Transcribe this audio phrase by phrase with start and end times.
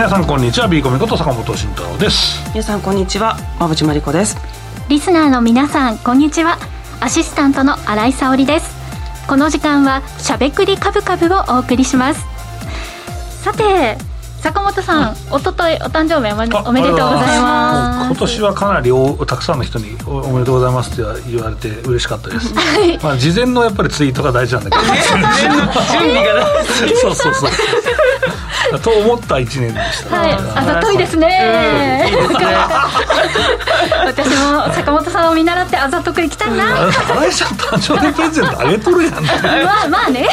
[0.00, 0.66] えー、皆さんこんにちは。
[0.66, 2.40] ビーコミこと坂本慎太郎です。
[2.54, 3.36] 皆さんこんにちは。
[3.58, 4.38] 馬淵真理子です。
[4.88, 6.56] リスナーの皆さんこんにちは。
[7.00, 8.74] アシスタントの新井沙織です。
[9.28, 12.24] この時間はしゃべくりカブカブをお送りします。
[13.42, 13.98] さて
[14.40, 18.06] 坂本さん、おとといお誕生日おめでとうございます。
[18.06, 22.54] 今年はかなりおたくさんの人におめでとうございますって言われて嬉しかったです、
[23.04, 24.82] まあ事前のやっぱりツイートが大事なんだけど。
[25.92, 26.42] 準備が
[27.02, 27.50] そうそうそう
[28.82, 30.98] と思った一年でした、はい、あざとい。
[31.00, 32.12] ですね、
[34.04, 36.90] 私も坂本さんを見習ってあざとくいきたいな。
[36.90, 40.28] 新井さん誕生日プレゼントあげとるやんまあまあね。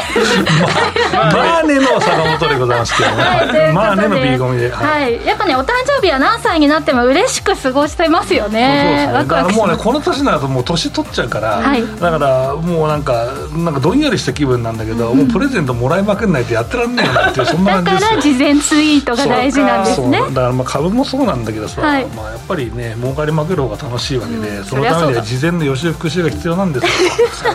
[1.13, 1.77] まあ、まあね。
[1.79, 9.09] の坂本でございますけどね、はい、まあねの B 組で、はい、はい、やっぱねお誕生日は何歳になっても嬉しく過ごしてますよね。
[9.11, 20.19] そうそうもうねこの年になるともう年取っちゃうから、はい、だからもうなんかなんかどんやりした気分なんだけど、うん、もうプレゼントもらいまくんないとやってらんねえなっていうそんな感じですよ事前ツイートが大事なんですね。
[20.19, 26.91] だからまあ株もそうなんだけどさ、はい、まあ、やっぱりね儲かりまくる方が楽しいわけで、うん、そのためには事前の予習復習が必要なんですよ。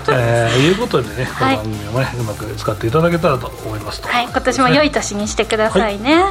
[0.12, 6.22] えー、いうことでねこの番組をね、うまく使っていただけたらと思いますと、はい、今年も良い年にしてくださいね、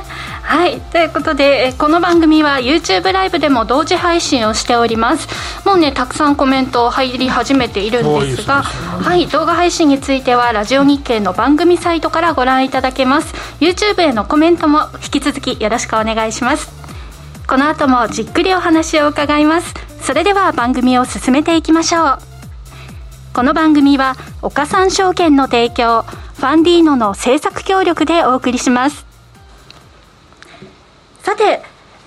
[0.42, 5.28] はい、はい、ということでこの番組は YouTube ライブでも同時配信をしております。
[5.66, 13.34] もうねたくさんコメント入り始めているんですが、はい、動画配信についてはラジオ日経の番組サイトからご覧いただけます。
[13.60, 16.72] YouTube へのコメントも引き続きよろしくお願いします。
[17.50, 19.74] この後もじっくりお話を伺います。
[20.00, 22.20] それでは番組を進めていきましょう。
[23.34, 29.06] この番組は岡三証券の提供ファンディーノの制作協力でお送りします。
[31.24, 31.62] さて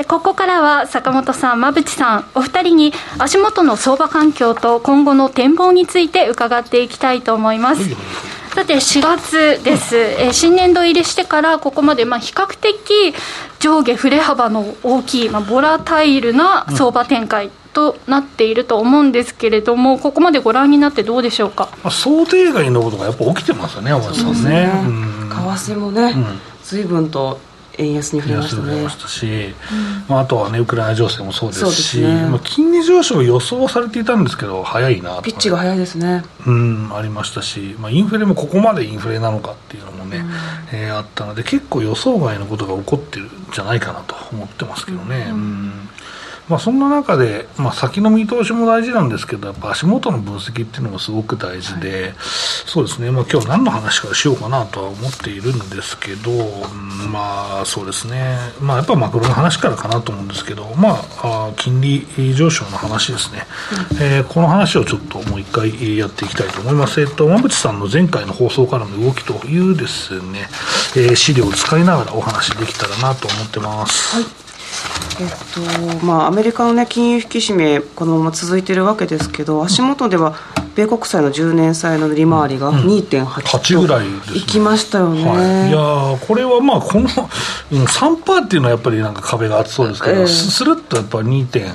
[0.09, 7.83] ここからは坂本さん、馬淵さん、お二人に足元の相場環境と今後の展望について伺っていきたいと思います。
[8.55, 13.13] さて4月です、えー、新年度入りしてからここまでまあ比較的
[13.59, 24.71] 上下振れ幅の大きい、まあ、ボラタイルな相場展開となっていると思うんですけれども、ここまでご覧になってどうでしょうか、まあ、想定外のことがやっぱ起きてますよね、山田さんね。
[25.29, 26.15] 為替もね、
[26.63, 27.41] ずいぶんと
[27.79, 28.89] 円安に触れましたね。
[28.89, 29.55] したし、うん、
[30.09, 36.25] まあ、あとはね、ウクライナ情勢もそうですし、すね、まあ、金利上昇予想されていたんですけど、早いなピッチが早いですね。
[36.47, 45.27] うん、ありましたし、まあ、インフレもここまでインフレなのかっていうのもね、うん、えー、あったので、結構予想外のことが起こってるんじゃないかなと思ってますけどね。
[45.31, 45.84] うん、うん
[46.49, 56.31] まあ、そんな中で、まあ、先の見通しも大事なんですけど、やっぱ足元の分析っていうのもすごく大事で、はい、そうですね、まあ今日何の話からしようかなとは思っているんですけど、
[57.11, 63.47] まあそうですね、まあやっぱマクロの話からかなと思うんですけど、まあ、金利上昇の話ですね、
[63.93, 67.01] うん、えー、この話をちょっともう一回やっていきたいと思います。
[67.01, 70.49] えっと、馬淵さんの前回の放送からの動きというですね、
[70.97, 74.17] えー、資料を使いながらお話できたらなと思ってます。
[74.17, 74.44] はい
[75.21, 80.35] えっとまあ、アメリカの、ね、金融引き締め、このまま続いているわけですけど、足元では
[80.75, 84.07] 米国債の10年債の利回りが2.8ぐらい
[84.37, 87.09] いきましたよね、はい、いやこれはまあ、この
[87.71, 91.73] 3%っていうのはやっぱりなんか壁が厚そうですけど、えー、するっとやっぱり2.23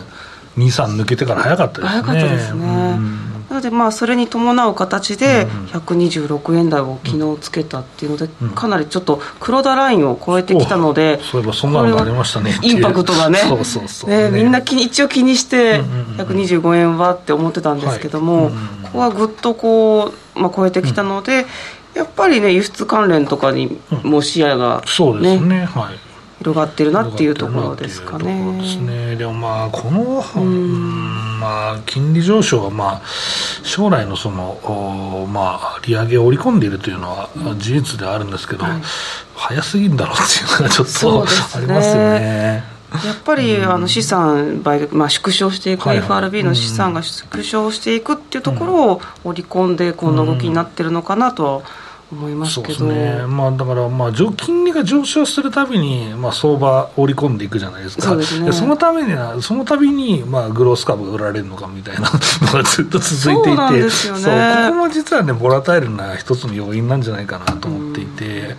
[0.97, 2.01] 抜けてから早かったですね。
[2.01, 12.57] 早かったですね、うんなので、まあ、それに伴う形で、126円台を昨日つけたっていうので、かなりちょっと黒田ラインを超えてきたので、そういえばそんなのがありましたね。
[12.61, 14.09] インパクトがね、 そうそうそう。
[14.09, 15.81] ねみんな一応気にして、
[16.17, 18.51] 125円はって思ってたんですけども、
[18.83, 21.47] ここはぐっとこう、まあ、超えてきたので、
[21.95, 26.09] やっぱりね、輸出関連とかにも視野が、ね、そうですね、はい。
[26.39, 28.61] 広がってるなっていうところですかね。
[28.61, 29.15] ですね。
[29.15, 33.01] でもまあこの、うん、まあ、金利上昇はまあ
[33.63, 38.81] 将来のそのまあ利上げを織り込んでいるというのは事実ではあるんですけど、はい、
[39.35, 41.23] 早すぎるんだろうっていうのがちょっと、
[41.57, 42.79] ありますよね。
[43.05, 51.63] やっぱり、あの資産売まあ、縮小していく、FRB の資産が縮小していくっていうところを織り込んで、この動きになってるのかなと。
[52.11, 52.73] 思いますけど。
[52.79, 62.07] そうですね、まあ、だから、まあ、金利が上昇するたびに、まあ、相場織り込んでいくじゃないですか、そね、そのためには、そのたびに、まあ、グロース株が売られるのかみたいなの
[62.53, 68.55] が ずっと続いていて、そう、ね、ここも実はね、ボラタイルな一つの要因なんじゃないかなと思っていて、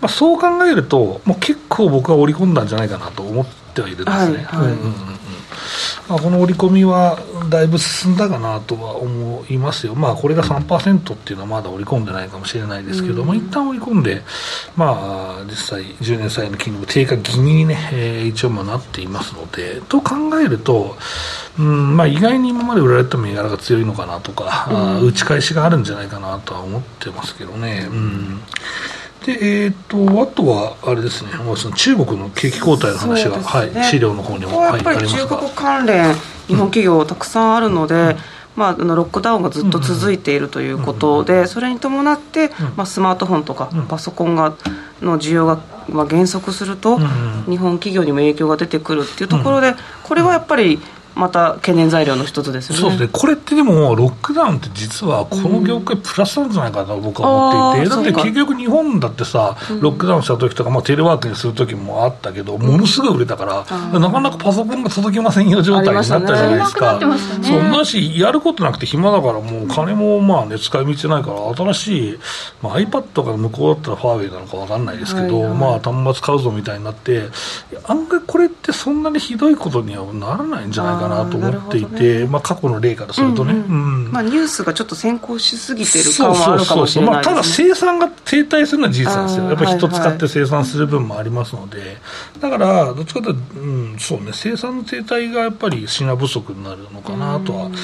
[0.00, 4.46] まあ、そう考えると、もう結構僕は織り込んだんじゃないかなと思ってはいるんですね。
[4.46, 4.80] はいはい、うん
[5.12, 5.17] うん
[6.08, 7.18] まあ、この織り込みは
[7.50, 14.22] だいぶ進んだかなとは思いますよ、まあ、これが3%っていうのはまだ織り込んでないかもしれないですけども、うん、一旦織り込んで、
[14.76, 20.96] まあ、実際、10年債の金利も低下気味にね、えー、一応まあなっていますので、と考えると、
[21.58, 24.68] うんまあ、意外に今まで売られた銘柄が強いのかなとか、
[25.00, 27.86] うん、打ち返しがあるんじゃないかなとは思ってますけどね。
[27.90, 28.40] うん
[29.24, 36.14] で、えーと、あとはあれですね、その中国の景気後退の話が、ね、はい、資料の方にも、やっぱり中国関連、
[36.46, 38.16] 日本企業たくさんあるので、うん
[38.58, 44.56] まあ、あのロックダウンがずっと続いているということで、それに伴って、まあ、スマートフォンとかパソコンが
[45.00, 46.98] の需要が、まあ、減速すると、
[47.48, 50.80] 日本企業にも影響が出てくるっていうところで、これはやっぱり
[51.18, 52.80] また懸念材料の一つですよね。
[52.80, 66.98] そうですね、これってでも、ロックダウンって実はこの業界プラスなんじゃないかと僕は思っていて、うん、だって結局、日本だってさ、ロックダウンした時とか、まあ、テレワークにする時もあったけど、ものすごい売れたから、なかなかパソコンが届きませんよ状態になったじゃないですか。
[66.98, 67.06] ね、
[67.42, 72.18] そうだし、やることなくて暇だから、もう金もまあね、使い道ないから、新しい、
[72.62, 77.24] まあ、iPad とか向こうだったらファーウェイなのか分かんないですけど、はいはい、まあ、端末買うぞみたいになって、
[77.88, 81.98] 案外これってそんなにひどいことにはならないんじゃないかなと思っていて。
[81.98, 89.44] て、まあ、過去の例からするとね、まあ、ニュースがちょっと先行しすぎてる感はあるかもしれない、ね、ただ生産が停滞するのは事実なんですよ。
[89.44, 91.98] やっぱり人使って生産する分もありますので、はいはい、
[92.40, 94.30] だからどっちかというと、うん、そうね。
[94.32, 97.78] 生産の停滞がやっぱり品不足になるのかなとは思っ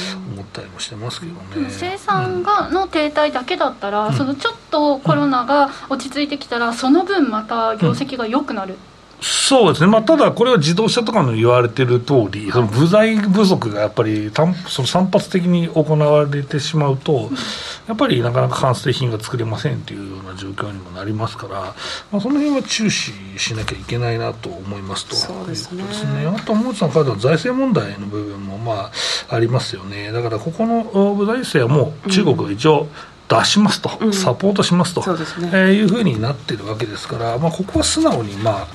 [0.52, 1.68] たりもしてますけどね。
[1.70, 8.93] 生産がの停滞だけだったら、うん、そのちょっとコロナが落ち着いてきたら、その分また業績が良くなる、うん
[9.26, 14.30] そうですね、まあ、ただこれは自動車とかの言われてる通り、その部材不足がやっぱり
[14.68, 17.30] その散発的に行われてしまうと、
[17.88, 21.54] やっぱりなかなか完成品が作れませんというような状況にもなりますから、
[22.12, 25.16] まあ、その辺は注視しなきゃいけないなと思いますと。
[25.16, 25.82] そうですね。
[25.82, 28.90] ですねあともう一つのカードは財政問題の部分もま
[29.30, 35.06] あありますよね、だからここの部財政はもう中国は一応、うん出しますと、うん、サポートしますと、ね。
[35.52, 38.66] えー、いうふうになってるわけですから、まあ、ここは素直に、まあ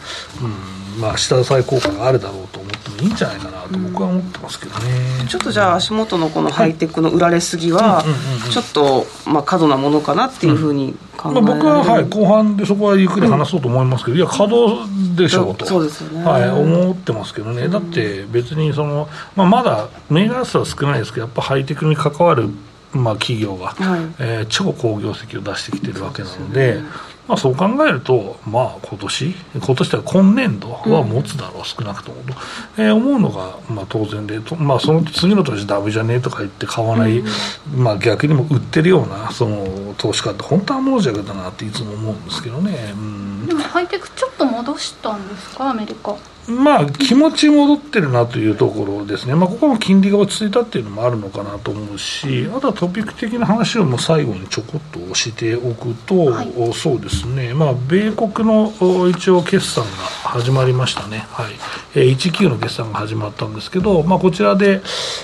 [0.41, 4.85] うんまあ、下支え効果があるだろうと思ってもいいんじゃないかなと僕は思ってますけどね、
[5.21, 8.03] うん、ちょっとじゃあ足元のこのハイテクの売られすぎは
[8.51, 15.65] ちょっと、まあ、過度なものかなっていうふうに考えられる、まあ、僕は、はい、後半でそこはゆっくり話そうと思いますけど、いや稼働でしょうと。
[15.65, 17.67] そうですよね、はい、思ってますけどね。
[17.67, 22.49] だって別にその、まあ、まだ銘柄数は少ないですけどやっぱハイテクに関わる
[22.93, 26.81] まあ、企業が、はい、えー、超好業績を出してきてるわけなので、
[27.27, 32.33] まあ、そう考えると、まあ、今年今年は今年度は持つだろう、うん、少なくともと、
[32.77, 42.93] えー、思うのが、まあ、当然で、まあ、その次の年ダメじゃねえとか言って買わない、うん、まあ、逆にも売ってるようなその投資家って本当はもうじゃだなっていつも思うんですけどね。
[42.93, 46.15] うん、でもハイテクちょっと戻したんですかアメリカ。
[46.49, 58.73] まあ、気持ち戻ってるなというところですね、まあ、ここも金利が落ち着いたっていうのもあるのかなと思うし、あとはトピック的な話をもう最後にちょこっとしておくと、はい、そうですね、まあ、米国の
[59.09, 61.51] 一応、決算が始まりましたね、はい。
[61.95, 64.81] えー、19の決算が始まったんですけど、まあ、こちらで、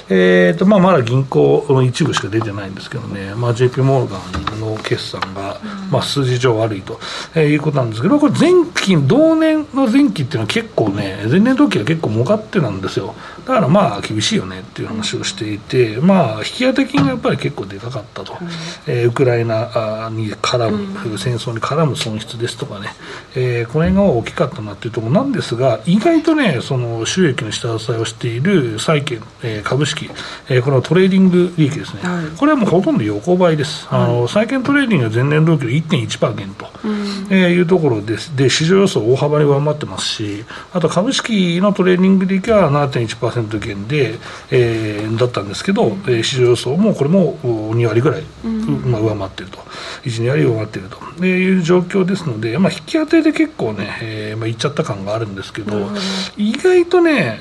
[0.10, 4.18] えーとまあ、まだ銀行の一部しか出てないんですけどね、まあ、JP モルガ
[4.56, 5.60] ンの決算が、
[5.92, 7.00] まあ、数字上悪いと、
[7.36, 13.15] えー、いうことなんですけど、これ、前期、同年の前期っていうのは結構ね、前年同期は結構儲かってなんですよ。
[13.45, 18.47] だからまあ厳しいよねっていう話をしていて、まあ、引き当て金がやっぱり結構でかかったと、うん、
[18.88, 22.88] えー、ウクライナに絡む、うん、戦争に絡む損失ですとかね、
[23.36, 25.14] えー、この辺が大きかったなっていうところ。
[25.14, 30.09] なんですが意外とねその収益の下支えをしている債券、えー、株式、
[30.49, 36.94] えー、このトレーディング利益ですね、はい、これはもうほとんど横ばいです、はい、あの債券トレーディングは前年同期の1.1%減と、うん、
[37.30, 38.35] えー、いうところです。
[38.35, 44.15] で市場予想大幅に上回ってますしあと株式のトレーディング利益は7.1%減で、
[44.51, 49.59] えー、だったんですけど、えー、市場予想もこれも2割ぐらい、うん、まあ、上回っていると。
[50.04, 51.06] 1、2割上回っていると。
[51.25, 55.89] いう状況ですので、まあ、引き当てで結構ね、えーまあ、いっちゃった感があるんですけど、
[56.35, 57.39] 意外とね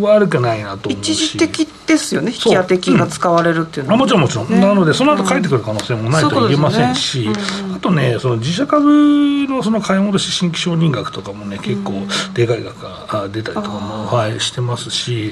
[0.00, 1.12] 悪くないなと思うし。
[1.12, 7.32] 一時的ですよね引き当て金が使われるっていうのは、うん、もちろんもちろん、ね、なのでその後帰ってくる可能性もないとは言えませんし、ね。
[7.68, 11.92] うん、あとねその自社株のその買い戻し新規承認額とかもね結構
[12.34, 15.23] でかい額が出たりとかも、はい、してますし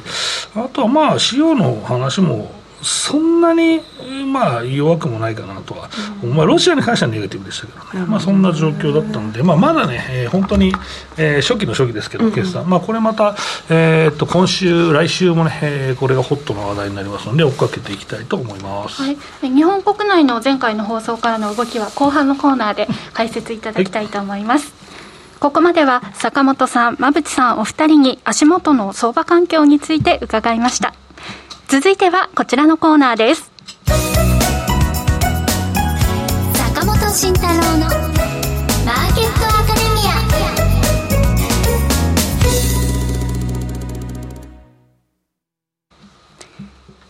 [0.54, 3.80] あとはまあ仕様の話もそんなに、
[4.26, 5.88] まあ、弱くもないかなとは、
[6.22, 10.72] うん、まあ、ロシアに関してはネガティブでしたけどね、うん、まあ、そんな状況だったので、まあ、まだね、えー、本当に、
[11.16, 13.36] えー、初期の初期ですけど、決算、うん、まあ、これまた、
[13.70, 24.64] えー、っと今週、来週もね、えー、これがホットな話題になりますので、追っかけていきたいと思います、はい、日本国内の前回の放送からの動きは、後半のコーナーで解説いただきたいと思います。
[24.64, 24.81] はい
[25.42, 30.94] ここまでは坂本さん、馬淵さんお二人に足元の相場環境について伺いました。
[31.66, 33.50] 続いてはこちらのコーナーです。
[36.54, 37.88] 坂本慎太郎の
[38.86, 40.12] マーケットアカデミア。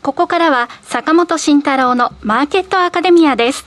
[0.00, 3.66] ここからは坂本慎太郎のマーケットアカデミアです。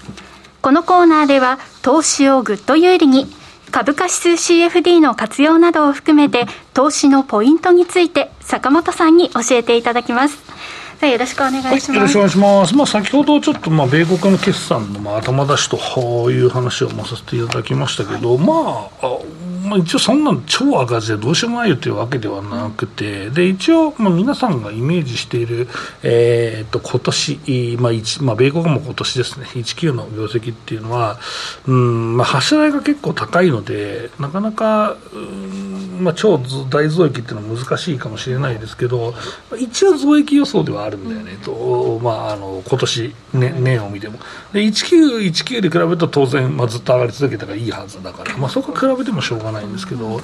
[0.63, 3.27] このコーナーでは投資をぐっと有利に
[3.75, 10.54] 株価指数 CFD の活用などを含めて投資のポイントについて坂本さんに教えていただきます。
[10.99, 12.75] さあよろしくお願いします、はい、よろしくお願いします。
[12.75, 19.17] まあ先ほどちょっとまあ米国の決算のまあ頭出しという話をさせていただきましたけど、まあ
[19.65, 25.67] まあ、一応そんな超赤字でどうしようもないよというわけではなくて、で一応、まあ、皆さんがイメージしている、
[26.03, 31.19] えー、と今年、まあ一まあ、米国も今年ですね、19の業績っていうのは、
[31.67, 35.54] うんまあ、柱代が結構高いので、なかなか、うん
[35.99, 39.13] まあ、超大増益っていうのは難しいかもしれないですけど、
[39.59, 44.17] 一応増益予想ではあるんだよね、とまあ、あの今年、ね、年を見ても。
[44.53, 49.65] で1919で比べると当然、まあ、ずっと上がり続けたらいいはずだから、まあ、そこ比べてもしょうがない。
[49.65, 50.21] んですけど、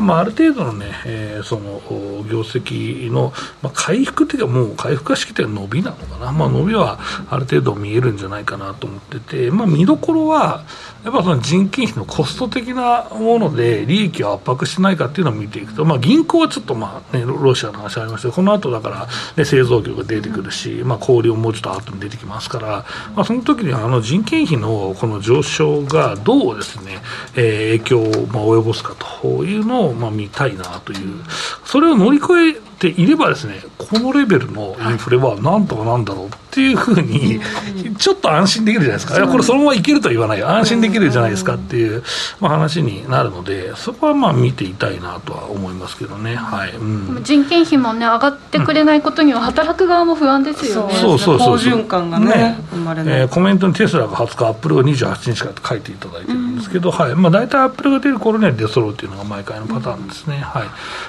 [0.00, 1.80] まあ、ある程度のね、えー、その
[2.28, 6.98] 業績の、まあ、回復っていうか、もう回復化してきて伸びなのかな、まあ、伸びは
[7.30, 10.64] ある程度見えるんじゃないかなと思ってて、まあ、見どころは、
[11.04, 22.68] やっぱその人件費のコスト的なもので利益を圧迫してないかっていうのを見ていくと、まあ、銀行はちょっと、まあね、ロシアの話ありましたけど、この後だから、ね、製造業が出てくるし、まあ、小売ももうちょっと後に出てきますから、
[23.14, 26.98] まあ、その時にはあの人件費のこの上昇がどうですね、
[27.36, 31.22] えー、影響をまあ及ぼすかというのをまあ見たいなという、
[31.64, 37.40] それを乗り越えていればですね、このレベルのインフレはなんとかなんだろうっていうふうに、
[37.98, 39.16] ちょっと安心できるじゃないですか。
[39.16, 40.42] いや、これそのままいけるとは言わない。
[40.42, 42.02] 安心できるじゃないですかっていう、
[42.40, 46.36] まあ、話になるので、そこはまあ見ていたいなとは思いますけどね。
[46.36, 46.72] はい。
[46.72, 50.94] うん、人件費もね、上がってくれないことには、働く側も不安ですよね。
[50.94, 51.72] そうそうそうそう。
[51.74, 53.20] 循環がね、ね生まれない。
[53.20, 57.14] えー、コメントにテスラが20日、アップルが28日からって書いていただいてるんですけど、はい。
[57.14, 60.36] まあ大体アップルが出る頃には出揃うっていうのが毎回のパターンですね。
[60.36, 60.68] はい。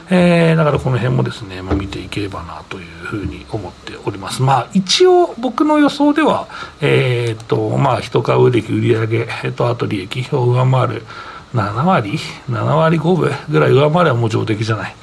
[0.10, 4.42] えー、だからこの辺もですね、まあ見ていければなというふうに思っております。
[4.42, 6.48] まあ、一応僕の予想では、
[6.80, 11.06] えー、っと、まあ、一株利益、売上、えっと、あと利益を上回る
[11.54, 12.18] 7割
[12.50, 14.96] ?7 割5分ぐらい上回ればもう上出来じゃない。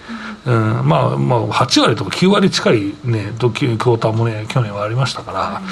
[0.46, 5.62] うん、まあ、まあ、8割とか9割近いね、クォーターもね、去年はありましたから、ま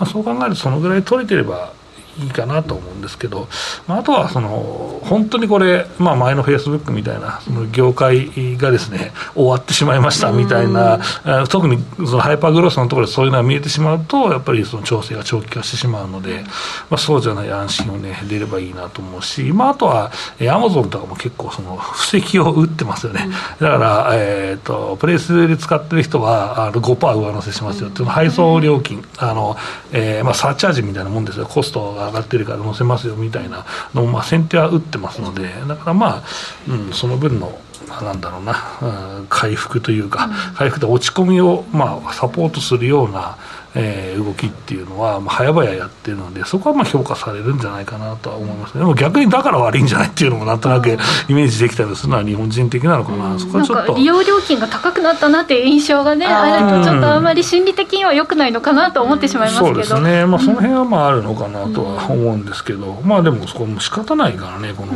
[0.00, 1.72] あ、そう考えるとそのぐらい取れてれば、
[2.18, 3.48] いいかなと思うんですけど、
[3.86, 11.00] まあ、あとはその本当にこれ、まあ、前のフェイスブックみたいなその業界がですね終わってしまいましたみたいな、
[11.48, 16.42] 特にそのハイパーグロスのところでそういうのが見えてしまうとやっぱりその調整が長期化してしまうので、
[16.90, 20.10] まあ、そうじゃない安心をね出ればいいなと思うし、まあ、あとは
[20.50, 23.28] アマゾンとかも結構その布石を打ってますよね、
[23.60, 27.88] だから、えーと、プレイスで使ってる人はあの5%上乗せしますよ。
[27.88, 29.04] っていうの配送料金。
[29.18, 29.56] あの、
[29.92, 31.46] えーまあ、サーチャージみたいなもんですよ。
[31.46, 36.22] コストが上がってるから載せますよみたいなのを、まあ、先手は打ってますのでだからまあ、
[36.68, 37.58] うん、その分の
[38.02, 43.38] なんだろうな、うん、回復というか、回復で落ち込みを、まあ、サポートするような、
[43.78, 50.88] えー、動きっていうのは、まあ、早々やってるのでそこはまあ評価されるんじゃないかなとは思いますでも逆にだから悪いんじゃないっていうのもなんとなく
[51.28, 53.94] イメージできたりするのは日本人的なのかな、うん、そこはちょっと。
[53.94, 64.92] 利用料金が高くなったなっていう印象がねあるとちょっとあんまり心理的には良くないのかなと思ってしまいますけど、そうですね、まあ、その辺はまああるのかなとは思うんですけど、うん、まあでもそこも仕方ないからねこの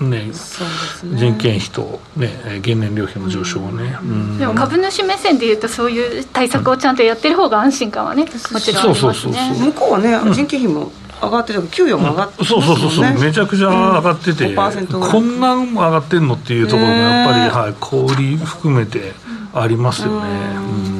[0.00, 0.32] ね,、ね。
[1.14, 2.28] 人件費と、ね、
[2.64, 3.96] 原燃料費の上昇はね、
[4.38, 9.14] でも株主目線でいうとそういう対策をちゃんとやってる方が安心感はねもちろんそうそう。
[9.14, 10.90] そう向こうはね、人件費も
[11.22, 13.20] 上がってる給与も上がって、ね、そうそうそうそう。
[13.20, 19.12] めちゃくちゃ上がってて、うん、こんなん上がってんのっていうところもやっぱり、はい、小売含めて
[19.52, 20.60] ありますよね、う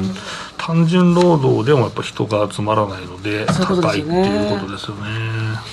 [0.61, 5.09] 単純労働でもやっぱ人が集まらないので高いっていうことですよね、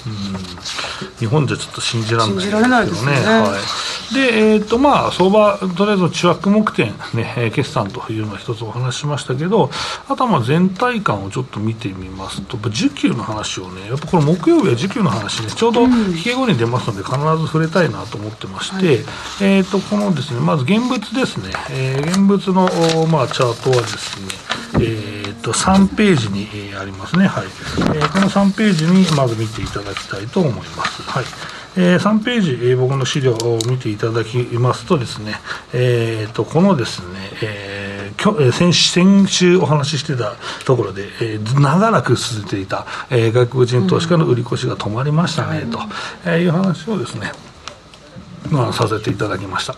[0.07, 2.77] うん、日本じゃちょっと信じられないですけどね。
[3.27, 3.59] は
[4.13, 4.15] い。
[4.15, 9.71] で、えーとまあ、相場、とりあえず中枠目点、ね、 決算というのは一つお話ししましたけど、
[10.09, 19.05] あとはまあ全体感をちょっと見てみますと、需給の話をね、やっぱこの木曜日は需給の話ね、ちょうど引け後に出ますので、必ず触れたいなと思ってまして、はい、
[19.41, 24.29] えーと、このですね、まず現物ですね、えー、現物の、まあ、チャートはですね、
[24.81, 27.45] えーと、3ページに、ありますね、はい。
[27.45, 31.03] えー、この3ページにまず見ていただきたいと思います。
[31.03, 31.25] はい。
[31.77, 35.35] えー、3ページ、えー、僕の資料を見ていただきますとですね、
[35.73, 45.79] えーと、このですね、えー、先先週お話ししてたところで、えー、長らく続いていた、えー、外国人投資家の売り越しが止まりましたね、うん、と、
[46.25, 47.31] えー、いう話をですね、
[48.51, 49.75] まあ、させていただきました。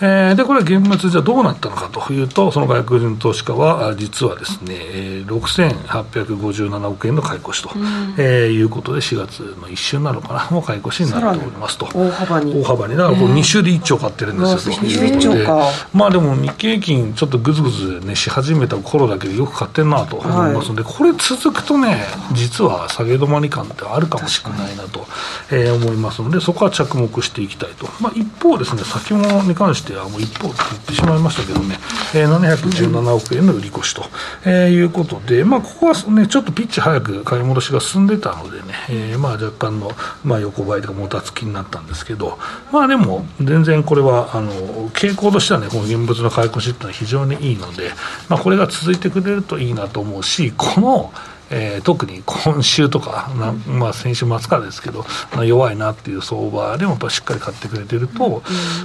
[0.00, 11.86] えー、でこれ現物じゃどうなったのかというとその外国人投資家は実はですね、えー、6857億円の買い越しと、うん、えー、いうことで4月の一瞬なのかなもう買い越しになっておりますと。
[11.86, 12.60] 大幅に。
[12.60, 12.96] 大幅に。
[12.96, 15.70] だからこれ2週で1兆買ってるんですよ、えー、2週1兆か。
[15.94, 25.06] まあでも日経平均ちょっとぐずぐずねし始めた頃だけでよく買ってんなと思いますので、はい、これ続くとね実は下げ止まり感ってあるかもしれないなと、
[25.50, 31.76] えー、思いますのでそこは着目していきたいと、まあ、一方ですね先物に関してはもう一方って言ってしまいましたけどね、
[32.14, 34.04] えー、717億円の売り越しと、
[34.44, 39.90] えー、いうことで、まあ、ここはねちょっとピッチ早く買い戻しが進んでたのでね、えー、まあ若干の、
[40.22, 42.38] まあ、横ばいとかもたつきになったんですけど
[42.70, 44.52] まあでも全然これはあの
[44.90, 47.90] 傾向としてはねこの現物の買い越しっていうのは非常にいいので、
[48.28, 51.12] まあ、これが続いてくれるといいなと思うしこの
[51.50, 53.30] えー、特に今週とか、
[53.68, 55.04] まあ、先週末からですけど、
[55.44, 58.42] 弱いなっていう相場でもやっぱしっかり買ってくれてると、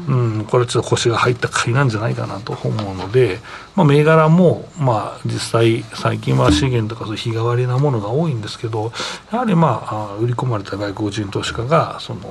[0.07, 3.39] うん、うん、これちょっと腰が入った買いなんじゃないかなと思うので、
[3.75, 8.91] まあ、銘柄も、まあ、実際、最近は資源とかそう日替わりなものが多いんですけど、
[9.31, 12.21] やはり、まあ、売り込まれた外国人投資家が、その、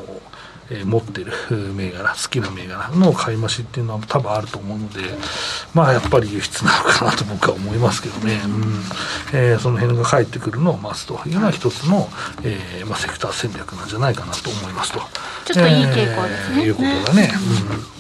[0.71, 1.33] えー、持ってる
[1.75, 5.00] 銘柄好きな銘柄の買い増しっていうのは多分あると思うので
[5.75, 8.85] まあやっぱり輸出なのかなと僕は思いますけどね、うん
[9.33, 12.09] えー、その辺が返ってくるのを待つというのは一つの、
[12.43, 15.00] えーまあ、セクター戦略なんじゃないかなと思いますと。
[15.45, 16.62] ちょっといい傾向ですね。
[16.62, 17.33] いうことがね。
[17.35, 18.00] うん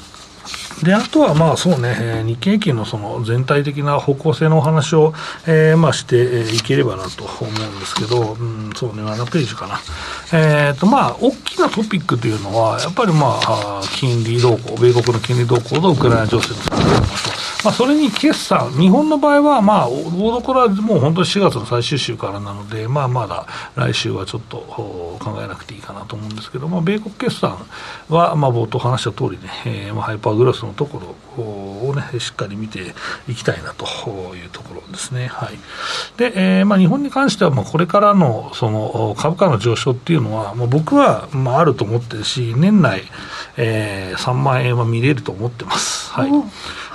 [0.82, 5.14] であとはまあそうね、え、日経平均のその全体的な方向性のお話を、
[5.46, 9.80] えー、まあしていければなと思うんですけど、うん、そうね、7ページかな。
[10.32, 16.90] えっ、ー、とまあ、大きなトピックというのは、やっぱりまあ、金利動向、米国の金利動向とウクライナ情勢の差があり
[17.64, 17.70] ま。
[17.70, 27.58] あ、それに決算、日本の場合は、まあ、大所はもう本当に4月の最終週からなので、まあ、まだ来週はちょっと考えなくていいかなと思うんですけど、まあ、米国決算
[28.08, 32.94] は、まあ、冒頭話した通りね、えーまあ、ハイパーグラスのところをね、しっかり見て
[33.28, 33.86] いきたいなと
[34.34, 35.26] いうところですね。
[35.28, 35.58] はい。
[36.16, 43.02] で、えー、まあ、日本に関しては、まあ、これからの、その、株価の上昇っていうのは、まあ、僕は、まあ、あると思ってるし、年内、
[43.56, 46.10] えー、3万円は見れると思ってます。
[46.10, 46.30] はい。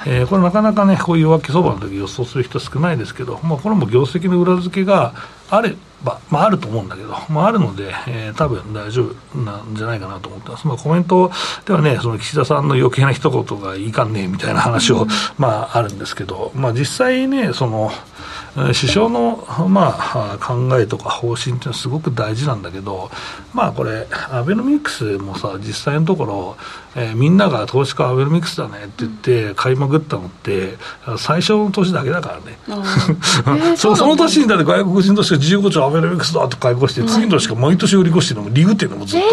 [0.08, 5.14] えー、これなかなかね、こういう弱気相場の時予想する人少ないですけど、まあ、これも業績の裏付けが
[5.50, 10.68] あれば、まあ、あると思うんだけど、まあ、あるので、えー、多分大丈夫なんじゃないかなと思ってます。
[10.68, 11.32] まあ、コメント
[11.66, 17.92] ではね、その岸田さんの余計な一言がいいかんねえみたいな話を、まあ、あるんですけど、まあ、実際ね、その、
[18.56, 23.12] 首相の、まあ、考えとか方針っていうのはすごく大事なんだけど、
[23.54, 26.58] まあこれ、アベノミクスもさ、実際のところ、
[26.96, 30.78] えー、みんなが投資家アベノミクスだねって言って買いまくったのって、
[31.18, 32.58] 最初の年だけだからね。
[32.68, 39.26] えー、そその年にだって外国人として15兆アベノミクスだと買い越して、次の年から毎年売り越してるのも理由っていうのもずっと。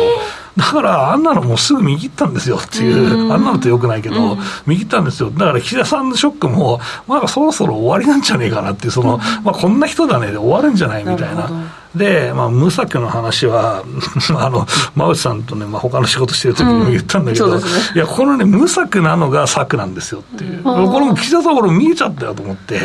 [0.57, 4.37] だからあんなのもうすぐ見切ったんですよっていう、あんなのってよくないけど、
[4.67, 5.31] 見切ったんですよ。
[5.31, 11.51] だから岸田さんのショックも、まあそろそろ終わりなんじゃねえかなっていう、その、まあこんな人だねで終わるんじゃないみたいな。
[11.95, 13.83] で、まあ、無策の話は、
[14.39, 20.63] あの、馬内さんとね、まあ、他の仕事してる時にも言ったんだけど、うんね、いや、このね、無策なのが策なんですよっていう。
[20.63, 22.81] これも岸田さん、これ見えちゃったよと思って、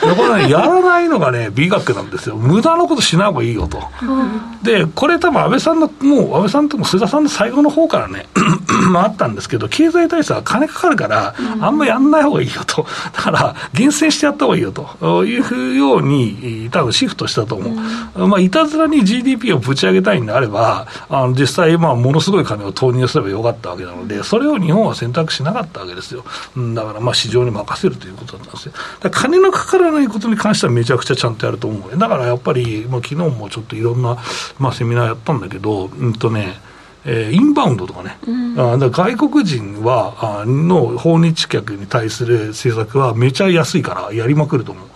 [0.00, 2.36] これね、やらないのがね、美学なんですよ。
[2.36, 3.82] 無駄なことしない方がいいよと。
[4.62, 8.26] で、これ多分安倍さんの、もう安倍さんとも菅田さんの最後の方からね、
[8.90, 12.86] まあ、あったんですけど、経済対策は金かかるから、あんまやんない方がいいよと。
[13.14, 18.26] だから、厳選してやった方がいいよというように、多分シフトしたと思う。
[18.26, 26.24] まあいたずらに GDP をぶち上げたいんであれば、あの実際、まあ、ものすごい金を投入すればよかったわけなので、それを日本は選択しなかったわけですよ。
[26.74, 28.72] だから、まあ、市場に任せるということだったんですよ。
[29.00, 31.98] だ金のかからないことに関してはめちゃくちゃちゃんとやると思う。
[31.98, 34.16] だからやっぱり、まあ、昨日もちょっといろんな、
[34.58, 36.54] まあ、セミナーやったんだけど、うんとね、
[37.04, 44.88] えー、インバウンドとかね、うん、あだ外国人はあの訪日客に対する政策はめちゃ安いからやりまくると思う。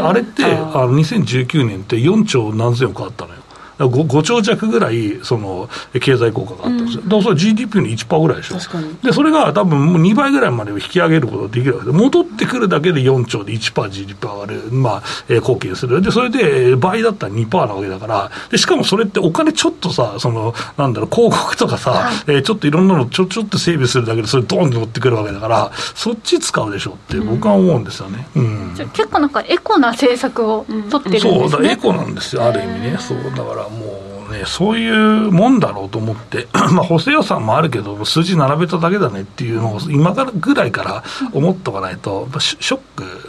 [0.00, 3.41] あれってあの2019年って4兆何千億あったのよ
[3.86, 5.68] 5, 5兆弱ぐらいその
[6.00, 8.56] 経済効果があったんですよ、うん、だからそれ GDP の1%ぐらいでしょ、
[9.02, 18.30] でそれが多分もう2倍ぐらいまで引き上げることができるわけで、戻ってくるだけで4兆で 1%GDP 上がる、まあえー、貢献する、でそれで倍だったら2%なわけだから。
[18.50, 28.26] で、しかもそれってお金ちょっとさ、そのなんだろう、広告とかさ、はい、えー、ちょっといろんなのちょちょっと整備するだけで、それ、ドーンと乗ってくるわけだから、そっち使うでしょって僕は思うんですよね。
[28.34, 32.96] うん、結構なんかエコな政策を取ってるんですね、そうだ、エコなんですよ、ある意味ね。
[32.98, 42.80] そうだからもうね、そういうもんだろうと思って、 まあ補正予算もあるけど、数字並べただけだねっていうのを、今からぐらいから思っとかないと、ショッ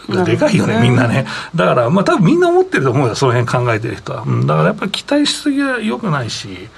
[0.08, 1.25] クがでかいよね、みんなね。
[1.56, 4.23] だから、まあ多分みんな思ってると思うよ、その辺考えてる人は。
[4.25, 6.69] うん、だからやっぱり期待しすぎはよくないし、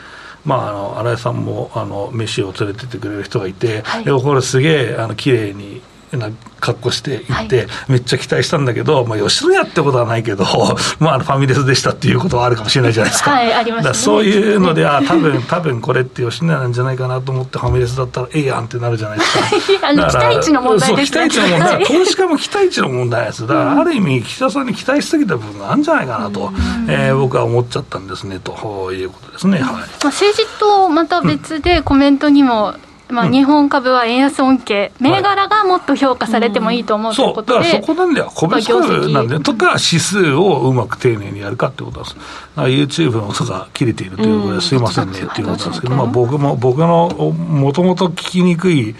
[0.44, 5.82] まあ、あの新井さんもあの飯を連れてってくれる人がいて、はい、これすげえあの綺麗に
[6.18, 10.46] な格好して行って、はい、めっちゃ期待したんだけど、まあ、吉野家ってことはないけど、
[11.00, 13.32] まあ、ファミレスでしたっていうことはあるかもしれないじゃないですか。
[13.32, 19.88] はい、あります、ね、そういうので、あ多分多分これって吉野家なんじゃないかなと思って、ファミレスだったらええやんってなるじゃないですか。
[19.90, 21.30] あの期待値の問題ですね。
[21.30, 23.48] 期待値の問題、投資家も期待値の問題です。
[23.48, 26.52] だから、ある意味、岸田さんに期待しすぎた部分があるんじゃないかなと、
[26.88, 29.60] えー、僕は思っちゃったんですね、ということですね。
[29.60, 42.16] はいまあ、政治とまた別でコメントにも、うんまあ、日本株は円安恩恵、銘柄がもっと評価されてもいいと思うということで、そう、だからそこなんだよ、個別株なんで、とか、指数をうまく丁寧にやるかってことです。
[42.56, 48.96] YouTube の音が切れているということで、すいませんねっていうことなんですけど、まあ、僕も、僕のもともと聞きにくい、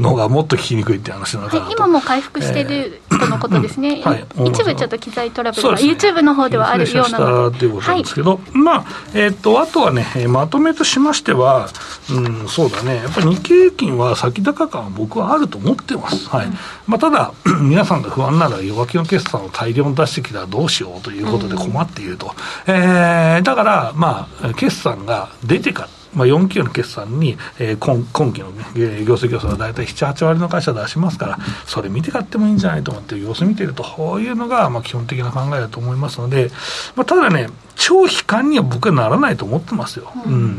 [0.00, 7.58] のがもっと聞きにくいって話なのかな、はい、今も回復してるとのことですね、えーはい、一部ちょっと機材トラブルが、ね、YouTube の方ではあるようなので。
[7.58, 8.84] ということなんですけど、はい、まあ、
[9.14, 11.68] えっ、ー、と、あとはね、まとめとしましては、
[12.10, 16.28] うん、そうだね、やっぱり日経平均は先高感は僕はあると思ってます。
[16.28, 16.46] はい。
[16.46, 16.52] うん、
[16.86, 17.32] まあ、ただ、
[17.62, 22.34] 皆さんが不安なら弱気の決算を大量に出してきたらどうしようということで困っていると。
[22.66, 28.64] うん、えー、だから、まあ、決算が出てから、まあ、4期の決算に、えー、今今期の、ね、
[29.04, 36.50] 業績予想は大体7、8割の会社出しますから、それ見て買ってもいいんじゃないと思って様子見てると、こういうのがまあ基本的な考えだと思いますので、
[36.96, 40.12] まあ、ただね、超悲観には僕はならないと思ってますよ。
[40.26, 40.58] うん、うん、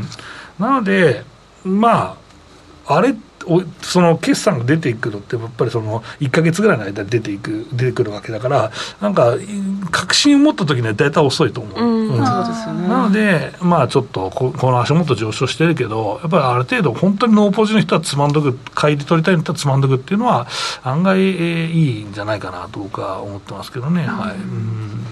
[0.58, 1.24] なので、
[1.64, 2.16] ま
[2.86, 3.14] あ、あれ
[3.82, 9.36] その決算が出てくるって、やっぱりその1か月ぐらいの間出ていく、出てくるわけだから、なんか、
[9.90, 11.80] 確信を持った時には大体遅いと思う。
[11.80, 12.88] うんうん、そうですよね。
[12.88, 20.46] なので、まあちょっとこ、この足元上昇してるけど、やっぱりある程度、本当にノーポジの人はつまんどく、買いで取りたい人はつまんどくっていうのは、
[20.82, 24.02] 案外、えー、いいんじゃないかなと僕は思ってますけどね。
[24.02, 24.34] うん、はい。
[24.34, 25.06] うん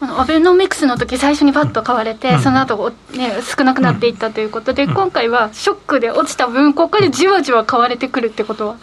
[0.00, 8.76] アベノミクスの時最初にパッと買われて、うん、その後ね少なくなっていったということで、うん、今回はショックで落ちた分ここでじわじわ買われてくるってことは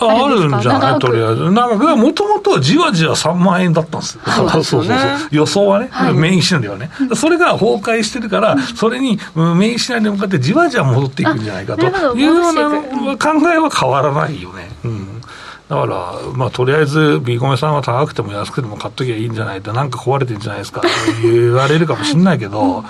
[0.00, 0.98] あるんじゃない？
[0.98, 1.50] とりあえず。
[1.52, 4.16] なんか、もともとじわじわ3万円だったんです。
[4.16, 4.22] よ。
[4.24, 4.98] そうそうそうそう。
[5.30, 6.90] 予想はね、はい、メインシナリオはね。
[7.14, 14.70] それが崩壊してるから、それにメインシナリオに向かってじわじわ戻っていくんじゃないかというような考えは変わらないよね。
[14.84, 15.22] うん
[15.72, 20.88] だから、まあ、とりあえず、ビーコメさんは高くても安くても買っときゃいいんじゃないと、なんか壊れてんじゃないですかと
[21.22, 22.84] 言われるかもしれないけど、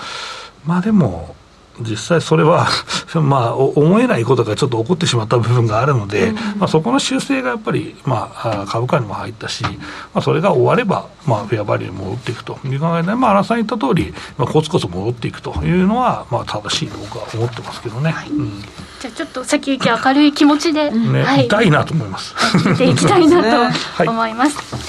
[0.66, 1.36] まあでも、
[1.80, 2.68] 実際それは
[3.20, 9.70] まあ、思えないことがちょっと起こってしまった部分があるので、うん、まあ、そこの修正がやっぱり、まあ、株価にも入ったし、ま
[10.14, 12.58] あ、それが終われば、まあ、フェアバリューに戻っていくと。
[12.64, 18.10] いう考えで、まあ、荒さん言った通り、まあ、コツコツ戻っていくというのは、まあ、正しいと僕は思ってますけどね。
[18.10, 18.28] はい。
[18.28, 18.62] うん、
[19.00, 22.34] じゃあちょっと先行き明るい気持ちで、ねはい、痛いなと思います。
[22.34, 22.76] 聞い。
[22.76, 24.56] ていきたいなと 思います。
[24.56, 24.80] はい、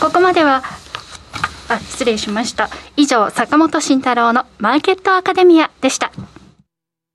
[0.00, 0.62] ここまでは
[1.68, 2.70] あ失礼しました。
[2.96, 6.12] 以上坂本慎太郎のマーケットアカデミアでした。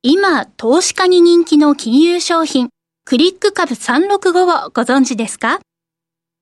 [0.04, 2.70] 今、投資家に人気の金融商品、
[3.06, 5.60] クリック株365をご存知ですか？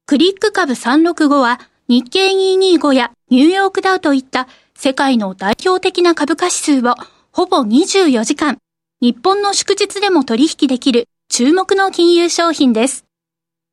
[0.05, 6.95] クリック株365は日経225やニューヨークダウといった世界の代表的な株価指数を
[7.31, 8.57] ほぼ24時間、
[9.01, 13.05] 日本の祝日でも取引できる注目の金融商品です。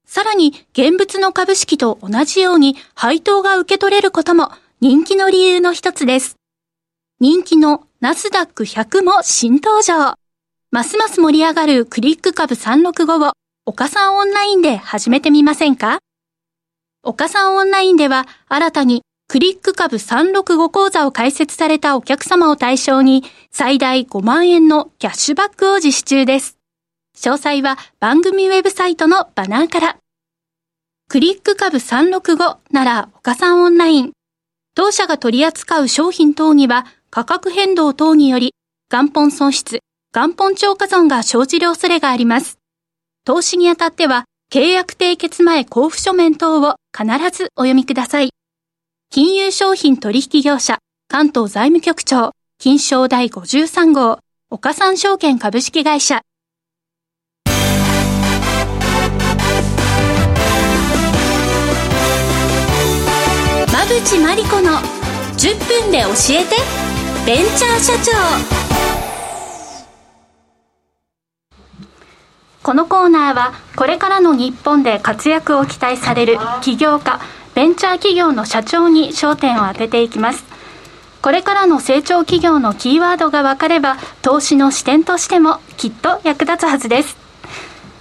[0.07, 6.37] さらに現物の株式と同じように配当が受け取れることも人気の理由の一つです。
[7.21, 10.15] 人気のナスダック100も新登場。
[10.71, 13.33] ますます盛り上がるクリック株365を
[13.65, 15.99] 岡さんオンラインで始めてみませんか？
[17.03, 26.56] 岡さんオンラインでは新たにクリック株365講座を開設されたお客様を対象に最大5万円のキャッシュバックを実施中です。
[27.17, 29.97] 詳細は番組ウェブサイトのバナーから。
[31.09, 34.13] クリック株365なら岡さんオンライン。
[34.75, 38.55] 当社が取り扱う商品等には価格変動等により
[38.91, 39.81] 元本損失、
[40.15, 42.59] 元本超過損が生じる恐れがあります。
[43.25, 48.31] 投資にあたっては契約締結前交付書面等を必ずお読みください。
[49.11, 54.19] 金融商品取引業者関東財務局長金賞第53号
[54.51, 56.23] 岡三証券株式会社
[63.77, 64.71] 馬淵真理子の
[65.37, 66.57] 10分で教えて。
[67.27, 68.13] ベンチャー社長。
[72.63, 77.21] このコーナーはこれからの日本で活躍を期待される起業家
[77.55, 80.43] ベンチャー企業の社長に焦点を当てていきます。
[81.21, 87.26] これからの成長企業のキーワードが分かれば投資の視点としてもきっと役立つはずです。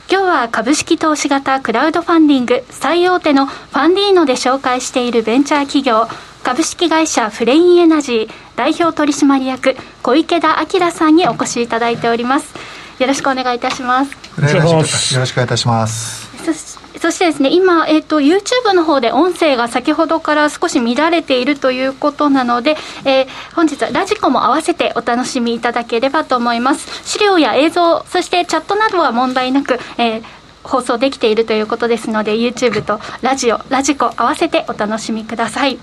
[0.07, 6.07] 今日は株式投資型クラウドファンディング最大手のファンディーノで紹介しているベンチャー企業
[6.43, 12.53] 株式会社フレインエナジー代表取締役小池田明さんにお越しいただいております。
[12.99, 14.11] よろしくお願いいたします。
[14.11, 16.45] よろしくお願いいたします。
[16.45, 27.07] そそしてですね今、えーと、YouTube の方で音声が先ほどから少し乱れているということなので、えー、本日はラジコも合わせてお楽しみいただければと思います。
[27.07, 30.23] 資料や映像そしてチャットなどは問題なく、えー、
[30.63, 35.77] 放送できているということですので YouTube とラジオラジコ合わせてお楽しみください。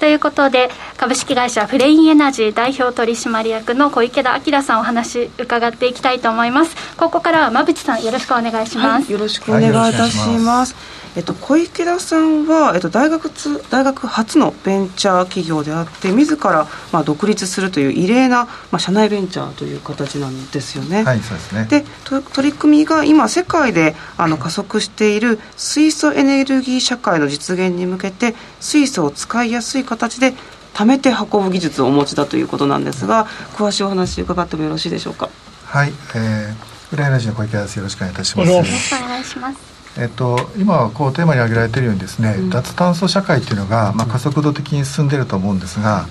[0.00, 6.74] ということで株式会社フレインエナジー代表取締役の小池田明さんお話伺っていきたいと思います。
[6.96, 10.74] ここからは馬淵さんよろしくお願いします、はい、よろしくお願いいたします、
[11.16, 13.30] えっと、小池田さんは、えっと、大学
[13.70, 21.02] 大学初のベンチャー企業であって自ら、まあ、独立するという異例な、まあ、社内ベンチャーという形なんですよね。
[21.02, 21.84] はい、そうですねで
[22.32, 30.34] 取り組みが今世界であの加速している水素エネルギー社会の実現に向けて水素を使いやすい形で
[30.74, 35.28] 貯めて運ぶ技術をお持ちだということなんですが詳しいお話伺ってもよろしいでしょうか？
[35.66, 37.76] はい、えー、浦ラジの小池です。
[37.76, 38.50] よろしくお願いいたします。
[38.50, 39.69] よろしくお願いします。
[40.00, 46.06] えっと、今こうテーマに挙げられているようにですね、うん、脱炭素社会っていうのが、まあ、加速度的に進んでいると思うんですが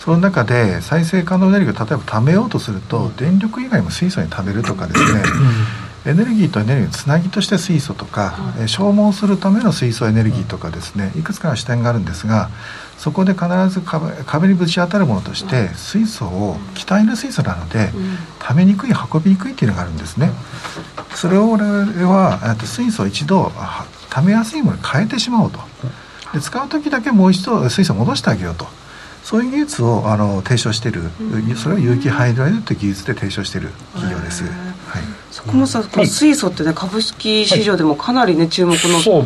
[0.00, 5.22] その中で再生可能エネルギーを例えば貯めようとすると電力以外も水素に貯めるとかですね、
[6.06, 12.50] エネルギーとエネルギーのつなぎとして水素とか、うん、消耗するための水素エネルギーとかですねいくつかの視点があるんですが
[12.98, 17.90] そこで必ず壁にぶち当たるものとして水素を気体の水素なので
[18.38, 20.30] 溜めにくい運びにくいっていうのがあるんですね。
[21.14, 23.50] それを我々は水素を一度
[24.10, 25.58] 溜めやすいものに変えてしまおうと。
[26.32, 28.66] で使う時だけもう一度水素を戻してあげようと。
[29.22, 31.02] そういう技術をあの提唱している、
[31.56, 34.44] それを有機ハイドライドという技術で提唱している企業です。
[34.44, 38.78] はいそこもさ、この水素ってね、株式市場でもかなりね、注目の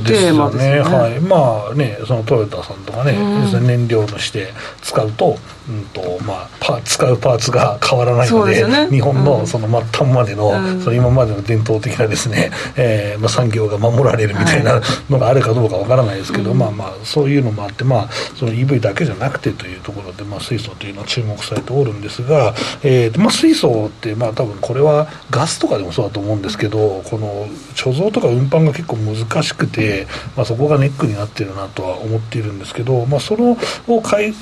[0.07, 0.79] テーマですね。
[0.81, 3.12] はい、まあね、そのトヨタさんとかね、
[3.61, 5.37] 燃料として使うと、
[5.68, 10.51] うんとまあ、パ使うパーツが 変わらないので、ね、日本のその末端までの,、
[10.83, 30.07] その今までの伝統的なですね、えーまあ、産業が守られるみたいなのがあるかどうかわからないですけど、まあまあそういうのもあって、まあ、その EV だけじゃなくてというところで、まあ、水素というのは注目されておるんですが、えーまあ、水素って、まあ、多分これはガスとかでもそうだと思うんですけどこの貯蔵とか運搬が結構難しくて、
[30.37, 33.57] まあ、そこがネックになってるなとは思っているんですけど、まあ、その
[33.89, 34.33] をかい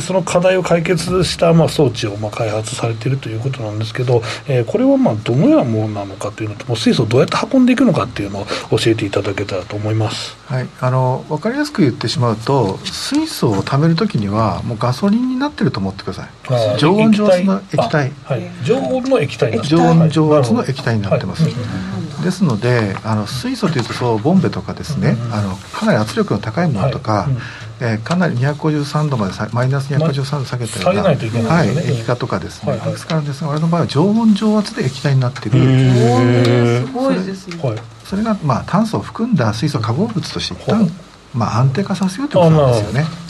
[0.00, 8.46] その課題を解決したまあ装置をまあ開発されているということなんですけど、えー、これはまあどのようなものなのかというのと水素をどうやって運んでいくのかっていうのを
[8.78, 10.34] 教えていただけたらと思います。
[10.46, 16.78] はい、あの分かりやすく言ってしまうと水素を貯めるときにはもうガソリンになってると思ってください。
[16.78, 18.12] 常温常圧の液体。
[18.24, 27.66] はい、常温の液体常温常圧の液体になってます、はい、ですのであの水素というとそうボンベとかですね、あのかなり圧力の高いものとか、はい。
[27.78, 36.86] えー、かなり253度までマイナス253度下げてるような、はい、液化とかですね、はいはい、ですからですが我の場合は常温常圧で液体になっている。
[36.86, 37.56] すごいですね。
[38.04, 40.88] それが、まあ、炭素を含んだ水素化合物として一旦、
[41.34, 43.25] まあ、安定化させようということなんですよね。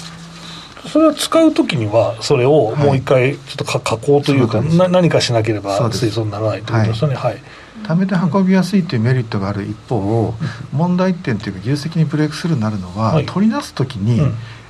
[0.86, 7.14] それは使う時にはそれをもう一回ちょっと加工というか、はい、な何かしなければ水素にならないということですよね。
[7.16, 7.42] はい、はい。
[7.84, 10.34] 貯めて運びやすいというメリットがある一方、
[10.72, 14.20] 問題点というか技術的にブレイクスルーになるのは、はい、取り出す時に、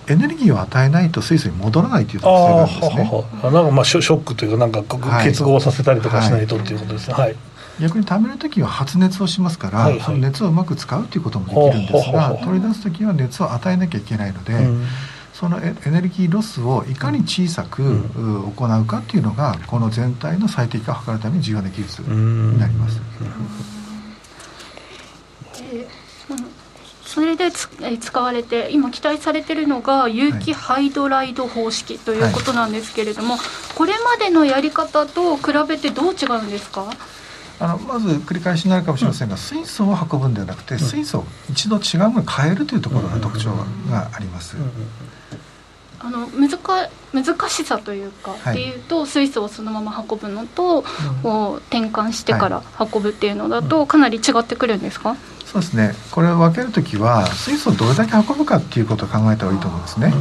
[0.09, 3.25] エネルギーを与えないと水素に戻らないという特性があるんですね。
[3.43, 4.83] あなんかまあショックというかなんか
[5.25, 7.15] 結合させたりとかしないとっていうことですね。
[7.15, 7.37] はい、はい。
[7.81, 14.87] 逆に貯める時は発熱をしますから、はいはい、その熱をうまく使うということもできるんですが取り出す時は熱を与えなきゃいけないので、うん、
[15.39, 17.83] そのエネルギーロスをいかに小さく、
[18.15, 22.99] 行うかっていうのがこの全体の最適化を図るために重要な技術になります。
[27.05, 33.41] それで使われて今期待されているのが有機ハイドライド方式ということなんですけれども、はい、
[33.75, 36.87] これまでのやり方と比べてどう違うんですか？
[37.59, 43.51] あのまず繰り返しになるかもしれませんが、うん、水素を運ぶんではなくて、うん、水素を一度違うものに変えるというところが特徴
[43.91, 44.57] があります。
[46.07, 46.59] あの難
[47.13, 50.85] 難しさというか、はい、っていうと水素をそのまま運ぶのと、
[51.25, 55.95] うん、転換してから運ぶっていうのだと、かなり違ってくるんですか、そうですね。
[56.13, 60.13] これを分ける時は水素をどれだけ運ぶかっていうことを考えた方がいいと思うんですね。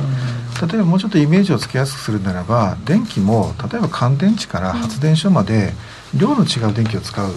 [0.67, 5.73] 例えばもうちょっとイメージをつけやすくするならば電気も例えば乾電池から発電所まで
[6.15, 7.31] 量の違う電気を使う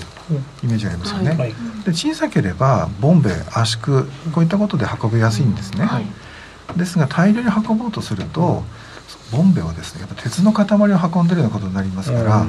[0.63, 1.31] イメージがありますよね。
[1.31, 5.85] はい、で小さければボンベ圧縮こういったことで運びやすいんですね。
[5.85, 6.07] はい
[6.77, 8.63] ですが大量に運ぼうとすると、
[9.33, 12.47] ボンベはですねやっぱ鉄の塊を運んでるようなことになりますから、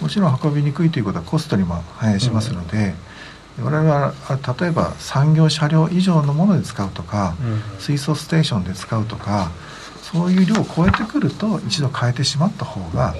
[0.00, 2.94] もちろん運びにくいということはコストにも反映しますので、
[3.62, 4.14] 我々は
[4.60, 7.34] 例えば産業車両以上のもので使うとか、
[7.78, 9.50] 水素ステーションで使うとか
[10.02, 13.14] そういう量を超えてくると一度変えてしまった方が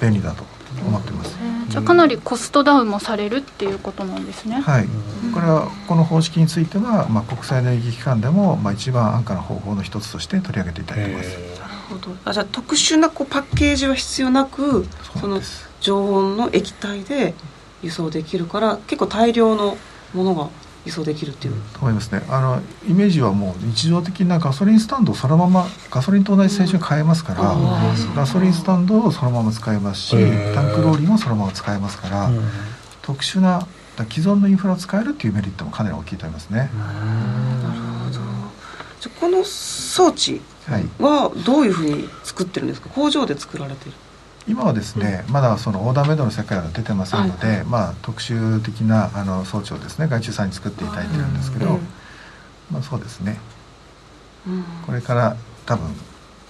[0.00, 0.44] 便利だと
[0.86, 1.36] 思ってます、
[1.72, 4.60] じゃあかなりコストダウンもされるっていうことなんですね。
[4.60, 4.86] はい。
[5.32, 11.30] これはこの方式については、まあ、国際エネルギー機関でも、まあ、一番安価な方法の一つとして取り上げていただいてます。
[11.30, 12.14] なるほど。
[12.26, 14.86] あじゃあ特殊なこうパッケージは必要なく
[15.18, 15.40] その
[15.80, 17.32] 常温の液体で
[17.82, 19.78] 輸送できるから結構大量の
[20.12, 20.50] ものが
[20.84, 22.22] 輸送できるっていうと思いますね。
[22.28, 30.16] あのイメージはもう日常的なガソリンスタンドをそのままガソリンと同じ性質に変えますから、うん、ガソリンスタンドをそのまま使えますし
[30.54, 32.42] タンクローリーもそのまま使えますから、うん、
[33.02, 33.66] 特殊な
[34.10, 36.58] 既存のインフラを使えるっていうメリットもかなり大きいと思いますね。
[36.58, 38.20] なるほど。
[39.00, 40.40] じゃこの装置
[40.98, 42.88] はどういうふうに作ってるんですか？
[42.88, 43.92] 工場で作られてる
[44.48, 51.80] 今はですね、うん、まだそのオーダーメイドの世界は出てませんので、はい、まあ、特殊的なあの装置をですね外注さんに作っていただいてるんですけど、うん、
[52.70, 53.38] まあ、そうですね、
[54.46, 55.94] うん、これから多分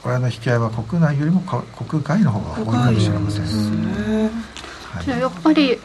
[0.05, 4.24] 親の引き合いは国内よりも国外の方が多いかもしれません。
[4.24, 4.31] ね。
[4.92, 5.78] はい、やっぱり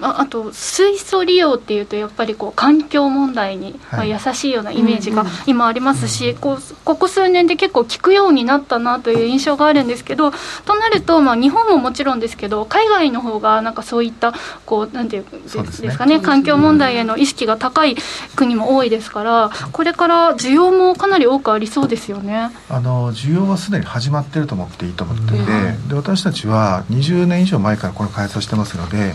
[0.00, 10.32] ああと水素利用っていうとやっぱりこう環境問題に、ま優しいようなイメージが今ありますし、こうここ数年で結構聞くようになったなという印象があるんですけど
[10.64, 14.32] となると、まあ、日本ももちろんですけど海外の方がなんかそういった
[14.66, 17.96] こうなんていうんですかね、ね、環境問題への意識が高い
[18.36, 22.50] 国も多いですからこれから需要もかなり多くありそうですよね。
[22.68, 25.44] あの需要はすでに始まっていると思っていいと思っていて、
[25.88, 29.14] で私たちは20年以上前からこの開発をしてますので。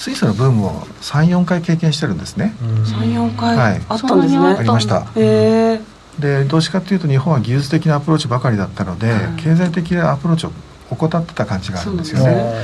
[0.00, 0.70] 水素のブームを
[1.02, 2.54] 34回経験してるんですね。
[2.58, 4.38] 34回、はい、あったんですね。
[4.38, 5.02] ありました。
[5.14, 5.80] へえ
[6.18, 10.52] でどうしかというと日本は技術的なアプローチばかりだったので、経済的なアプローチを
[10.90, 12.54] 怠ってた感じがあるんですよね。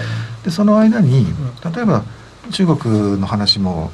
[0.45, 1.27] でその間に
[1.75, 2.05] 例えば
[2.53, 3.91] 中国の話も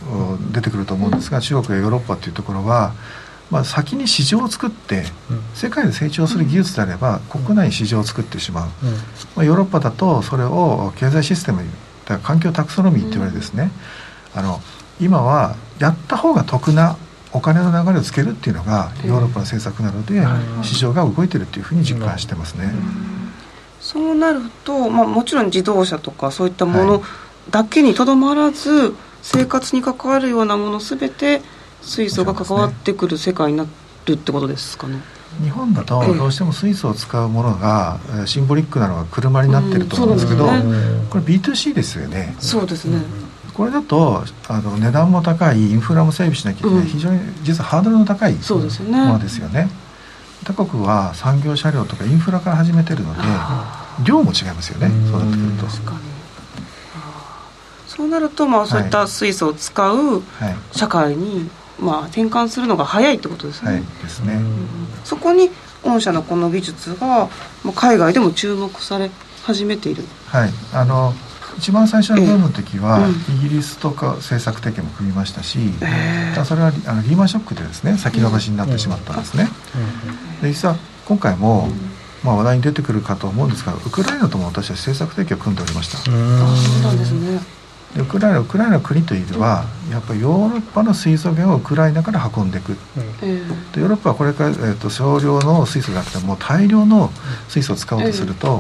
[0.53, 2.93] 出てくると思うんですが、中国やヨーロッパっていうところは
[3.51, 5.05] まあ、先に市場を作って
[5.53, 8.69] 世界で成長する技術であれば国内に市場を作ってしまう、
[9.37, 11.63] まあ、ヨーロッパだとそれを経済システム
[12.05, 13.71] だから環境タクソノミーって言われですね、
[14.35, 14.61] うん、あの
[15.01, 16.97] 今はやった方が得な
[17.33, 20.23] お金の流れをつけるっていうのがヨーロッパの政策なので、
[20.63, 22.71] 市場が動いてるっていうふうに実感してますね。
[23.81, 27.03] そうなると、まあ、もちろん自動車とかそういったもの
[27.51, 31.43] だけにとどまらず、生活に関わるようなものすべて
[31.81, 33.67] 水素が関わってくる世界にな
[34.07, 35.01] るってことですかね。
[35.41, 42.35] 日本だとどうしても水素を使うものがシンボリックなのが車になってると思うんですけど、うんね、これ B2C ですよね。
[42.39, 43.03] そうですね。
[43.55, 49.69] これだとあの値段も高いインフラも整備しなきゃいけない、うん、非常に実はハードルの高いものですよね。
[50.45, 53.21] 他国は産業車両とかインフラから始めてるので
[54.05, 54.89] 量も違いますよね。
[55.11, 55.67] そうなってくると。
[57.87, 60.23] そうなるとまあそういった水素を使う
[60.73, 63.73] 社会に、はいまあ、転換するのが早いってことですね。
[63.73, 64.69] はい、ですね、うん、
[65.05, 65.51] そこに
[65.83, 67.29] 御社のこの技術が、
[67.65, 69.11] まあ、海外でも注目され
[69.43, 70.05] 始めている。
[70.27, 71.15] はいあの
[71.59, 79.49] 一番最初のブームの時は、うん、イギリスとか政策提携も組みましたし、えー、それはあのリーマンショックでですね先延ばしになってしまったんですね。
[80.41, 81.69] で実は今回も、
[82.25, 85.99] まあ、話題に出てくるかと思うんですがウクライナとも私は政策提携を組んでおりました。
[85.99, 86.15] そう
[86.83, 87.62] なんですね
[87.97, 97.11] ウクライナウクライナの国というのは、やっぱりヨーロッパの水素源をウクライナから運んでいく、うん、でヨーロッパはこれから、えーと、少量の水素じゃなくてもう大量の
[97.49, 98.59] 水素を使おうとすると、や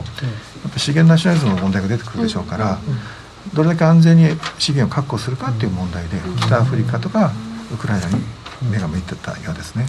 [0.69, 2.79] っぱ資源ナショナリズムの問題が出てくるでしょうから、
[3.55, 7.33] どれだけ安全に資源を確保するかっていう問題で、北アフリカとか
[7.73, 8.17] ウクライナに
[8.71, 9.87] 目が向いてたようですね。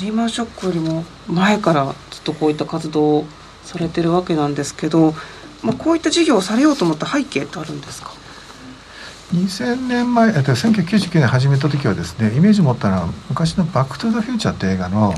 [0.00, 3.26] リーマンショックよりも前からずっとこういった活動を
[3.62, 5.14] されてるわけなんですけど
[5.62, 8.12] まあ、こういった事業をされようと思った背景ってあるんですか
[9.32, 15.14] ？2000年前1999年始めた時はですねイメージ持ったのは昔の「バック・トゥ・ザ・フューチャー」って映画の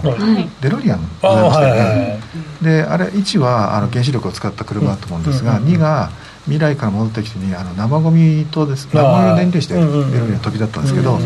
[0.60, 2.20] デロリアンございましたよね、
[2.62, 6.10] であれ1はあの原子力を使った車だと思うんですが、2が
[6.44, 9.86] 未来から戻ってきてにあの生ゴミとです生ゴミを燃料してデロ
[10.26, 11.18] リアン飛びだったんですけど、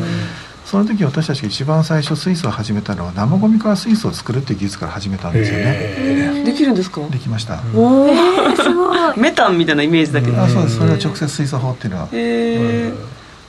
[0.68, 6.42] その時私たちが一番最初水素を始めたのは生ゴミから水素を作るっていう技術から始めたんですよね。
[6.44, 7.00] できるんですか？
[7.08, 7.62] できました。
[7.74, 8.06] おお、
[8.54, 9.18] すごい。
[9.18, 10.42] メタンみたいなイメージだけど。
[10.42, 10.76] あ、そうです。
[10.76, 12.08] それは直接水素法っていうのは。
[12.12, 12.92] へ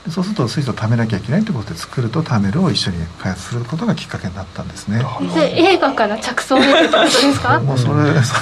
[0.09, 5.03] そうすると水素を貯めなきゃいけないってことで作ると貯めるを一緒に開発することがきっかけになったんですね。
[5.57, 7.59] 映画から着想を得てたことですか？
[7.59, 8.33] もうそれす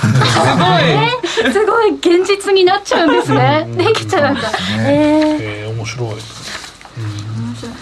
[1.42, 3.67] ごいすごい現実になっちゃうんですね。
[3.75, 4.52] できちゃうんだ。
[4.82, 6.15] ええ面白い。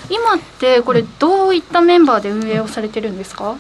[0.10, 3.56] 今ってこれどういったメンバーで運営をされてるんですか？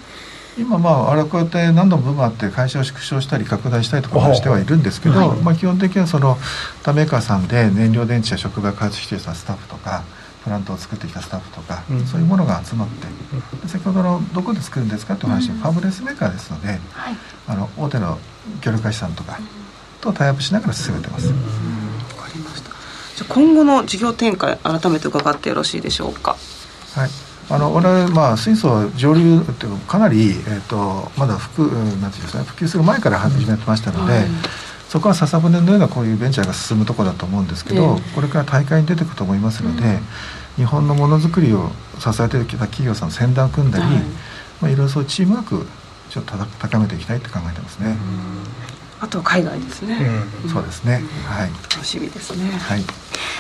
[0.57, 6.37] 今まああれこうやって何度も部分あって会社を縮小したり拡大したりとかしてはいるんですけど、まあ、基本的にはその
[6.81, 10.03] 他メーカーさんで燃料電池や触媒開発しているスタッフとか
[10.45, 13.07] プラントを作ってきたスタッフとか、うん、そういうものが集まって、
[13.61, 16.79] うん、先ほどのどこで作るんですかってお話、うん、ファブレスメーカーですので、はい、
[17.47, 18.17] あの大手の
[18.61, 19.39] 協力会社さんとか
[19.99, 21.33] とタイアップしながら進めてます。
[23.23, 26.35] 今後の事業展開改めて伺ってよろしいでしょうか。
[26.93, 27.09] はい
[27.47, 34.23] あの我々、まあ、水素上流っていうかなり、えーと、まだ普及なんていうんですか、ね、普及する前から始めてましたので、はい、
[34.89, 39.99] そこは笹舟のようなこういうベンチャーが進むところだと思うんですけど、えー、これから大会に出てくると思いますので、うん、
[40.55, 43.93] 日本のものづくりを支えてきた企業さんの先端を組んだり、はい
[44.61, 45.67] まあ、いろいろそういうチームワーク
[46.09, 47.95] ちょっと高めていきたいと考えてますね。
[49.05, 49.99] あとは海外ですね、
[50.43, 51.49] うん、そうですね、はい。
[51.71, 52.49] 楽しみですね。
[52.49, 52.83] はい。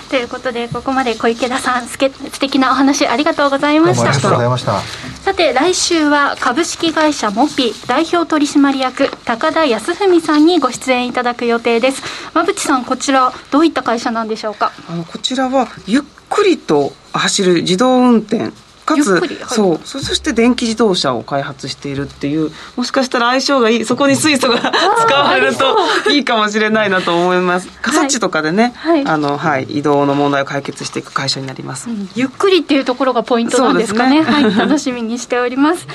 [0.09, 4.09] ということでここまで小池田さんすけ素敵なお話ありがとうございました。
[4.09, 4.79] ありがとうございました。
[5.23, 12.03] さて来週は株式会社モピ代表取締役高田康文さんにご出演いただく予定です。
[12.35, 14.71] 馬淵さんこちらどういった会社なんでしょうか？
[14.87, 18.51] あのこちらはゆっくりと走る自動運転
[18.85, 19.79] かつ、はい、そう。
[19.83, 24.59] そして電気自動車を開発しているっていうもしかしたら相性がいいそこに水素が
[25.05, 25.77] 使われると
[26.11, 27.67] いいかもしれないなと思います。
[27.81, 35.87] 過疎地とかでね、はい、あのはい、移動の問題を解決していく会社になります、うん、ゆっくりっていうところがポイントなんですかね、ね、はい、楽しみにしております。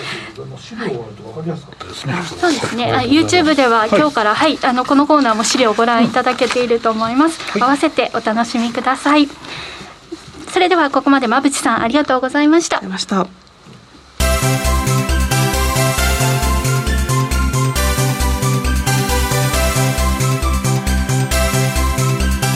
[2.41, 9.29] そうですね、はい、YouTube では今日から、はい、あのこのコーナーも資料をご覧いただけていると思います、合わせてお楽しみください
[10.53, 12.79] それではここまで馬淵さんありがとうございました。
[12.79, 13.27] ありました。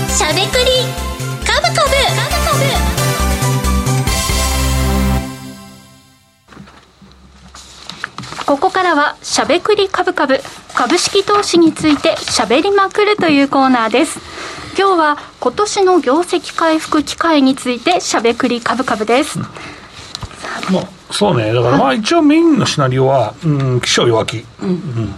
[0.08, 0.66] しゃべくり
[1.46, 1.90] カブカブ。
[8.46, 10.38] ここからはしゃべくりカブカブ
[10.74, 14.20] 株式投資についてしゃべりまくるというコーナーです
[14.76, 19.44] 今日は今年の業績回復機会についてしゃべくり株株です、うん、
[20.74, 21.52] まあ、そうね。
[21.52, 25.14] だからまあ一応メインのシナリオは、うん、気象弱気、うん、うん、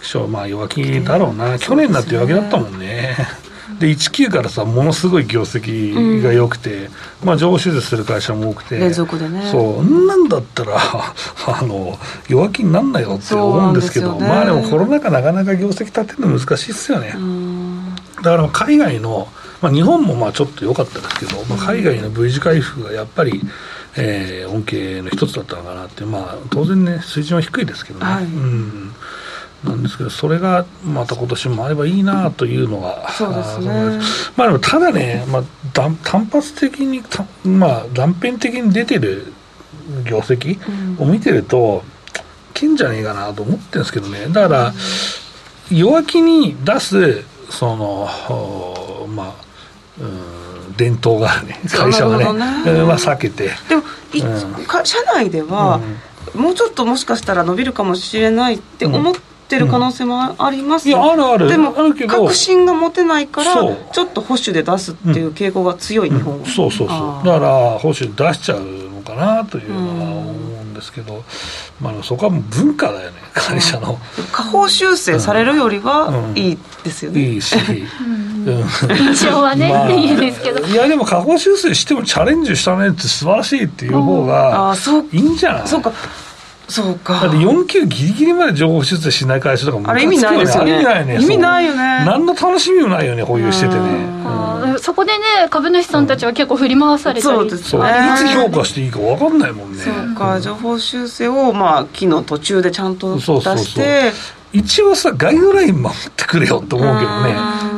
[0.00, 3.16] 気象まあ弱気だろうな、去年だって弱気だったもんね。
[3.80, 6.90] で19からさものすごい業績が良くて、うん、
[7.24, 8.78] まあ上手術する会社も多くて。
[8.78, 9.48] 連続でね。
[9.50, 10.06] そう。
[10.06, 11.98] なんだったら あの
[12.28, 17.16] 弱気になんなよって思うんですけど、ね、まあでもコロナ禍なかなか業績立てるの難しいっすよね、
[18.22, 19.28] だから海外の、
[19.60, 23.40] まあ、日本もまあちょっと良かったですけど、まあ、海外の V 字回復がやっぱり、
[23.96, 28.06] えー、恩恵の一つだったのかなって、まあ、当然ね、水準は低いですけどね。
[28.06, 28.94] はい、うん。
[29.64, 34.00] なんですけど、それがまた今年もあればいいなというのが、そうですね。
[34.36, 35.42] まあでも、ただね、まあ、
[35.72, 35.94] 単
[36.26, 37.02] 発的に、
[37.44, 39.32] まあ、断片的に出てる
[40.04, 40.58] 業績
[41.00, 41.84] を見てると、
[42.54, 44.74] け、うんじゃねえかなと思ってるんですけどね、だから、
[45.70, 48.08] 弱気に出すその
[49.14, 49.34] まあ
[50.00, 50.42] うん
[50.76, 51.60] 伝統があるね。
[51.68, 52.24] 会社はね。
[52.24, 53.50] ね、まあ、避けて。
[53.68, 53.82] でも、
[54.14, 55.80] うん、社内では、
[56.34, 59.14] うん、もうちょっともしかしたら伸びるかもしれないって思っ
[59.48, 61.48] てる可能性もあります、うん、いやあるある。
[61.48, 67.26] でも確信が持てないからちょっと保守で出すっていう傾向が強い日本は、そうそうそう。
[67.26, 69.82] だから保守出しちゃうのかなというのは
[70.20, 70.34] 思う
[70.64, 71.22] んですけど、
[71.82, 73.98] まあ、そこはもう文化だよね会社の、
[74.32, 77.56] 下方修正されるよりはいいですよね、いいし、
[78.88, 80.64] 印象はね、まあ、いいですけど。
[80.66, 84.74] いやでも下方修正してもチャレンジしたねって素晴らしいっていう方が
[85.12, 85.68] いいんじゃない？
[85.68, 85.92] そうか
[86.68, 87.20] そうか。
[87.20, 90.72] だって4級ギリギリまで情報出演しない会社とかもあれ意味ないですよね。
[90.72, 91.14] 意味ないね。
[91.20, 91.78] 意味ないよね。
[91.78, 95.18] 何の楽しみもないよね保有しててね、うん、そこでね
[95.50, 97.58] 株主さんたちは結構振り回されたり、うん、そう。
[97.58, 97.82] ですね。
[98.14, 99.82] いつ評価していいか分かんないもんね。
[99.82, 100.40] そうか。
[100.40, 103.26] 情報修正をまあ期の途中でちゃんと出して。
[103.26, 103.84] そうそうそう。
[104.52, 107.34] 一応さガイドライン守ってくれよと思うけどね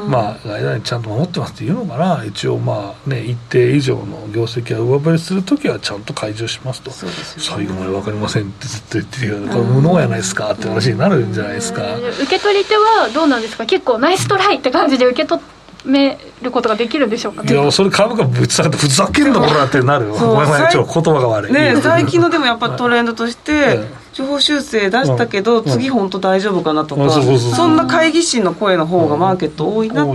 [0.09, 2.24] まあガイドラインちゃんと守ってますっていうのかな。
[2.24, 6.96] 一応まあね一定以上の業績が上振れする時はちゃんと開示しますと、ね、
[7.38, 11.82] 最後まで分かりませんってずっと言ってるけどこれ無能やないですかって話になるんじゃないですか。
[11.96, 13.66] 受け取り手はどうなんですか？
[13.66, 15.42] 結構ナイストライって感じで受け取
[15.84, 20.14] めることができるんでしょうか、ね、いやそれ株価ぶち下げてふざけんなこらってなるよ。
[20.14, 21.52] ごめんなさいちょっと言葉が悪い。
[21.52, 23.80] ね最近のでもやっぱトレンドとして、
[24.14, 30.06] 情報修正出したけど、次本当大丈夫かなとか、そんな会議心の声の方がマーケット多いなっ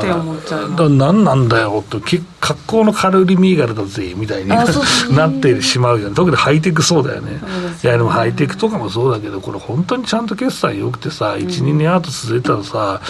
[0.00, 2.00] て思っちゃう、うん、何なんだよと
[2.38, 4.48] 格好のカルリミーガルだぜみたいに
[5.10, 6.14] なってしまうよね。
[6.14, 7.40] 特にハイテクそうだよね。
[7.82, 13.00] いやでもハイテクとかもそうだけどこれ本当にちゃんと決算良くてさ12年後続いたらさ、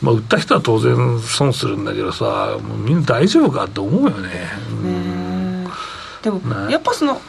[0.00, 4.28] まあ、売った人は当然損するんだけどさもうみんな大丈夫かって思うよね。
[4.84, 5.68] ね
[6.22, 7.20] でも、ね、やっぱその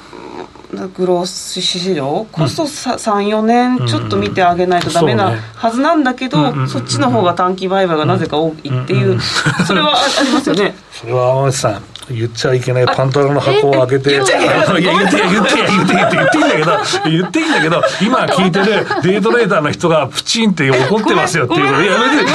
[0.96, 9.20] グロース市場こそ34年ちょっと見てあげないとダメなはずなんだけど、そっちの方が短期売買がなぜか多いっていう、
[9.66, 10.74] それはありますよね。
[10.92, 14.38] それはさん言っちゃいけないパンタロンの箱を開けて、 いや、言って、
[14.78, 16.72] 言って、言って、言って、言って、言っていいんだけど、
[17.10, 21.82] 言っていいんだけど、今聞いてるデイトレーダーの人がプチンって怒ってますよっていうの。
[21.82, 22.30] いや、別に、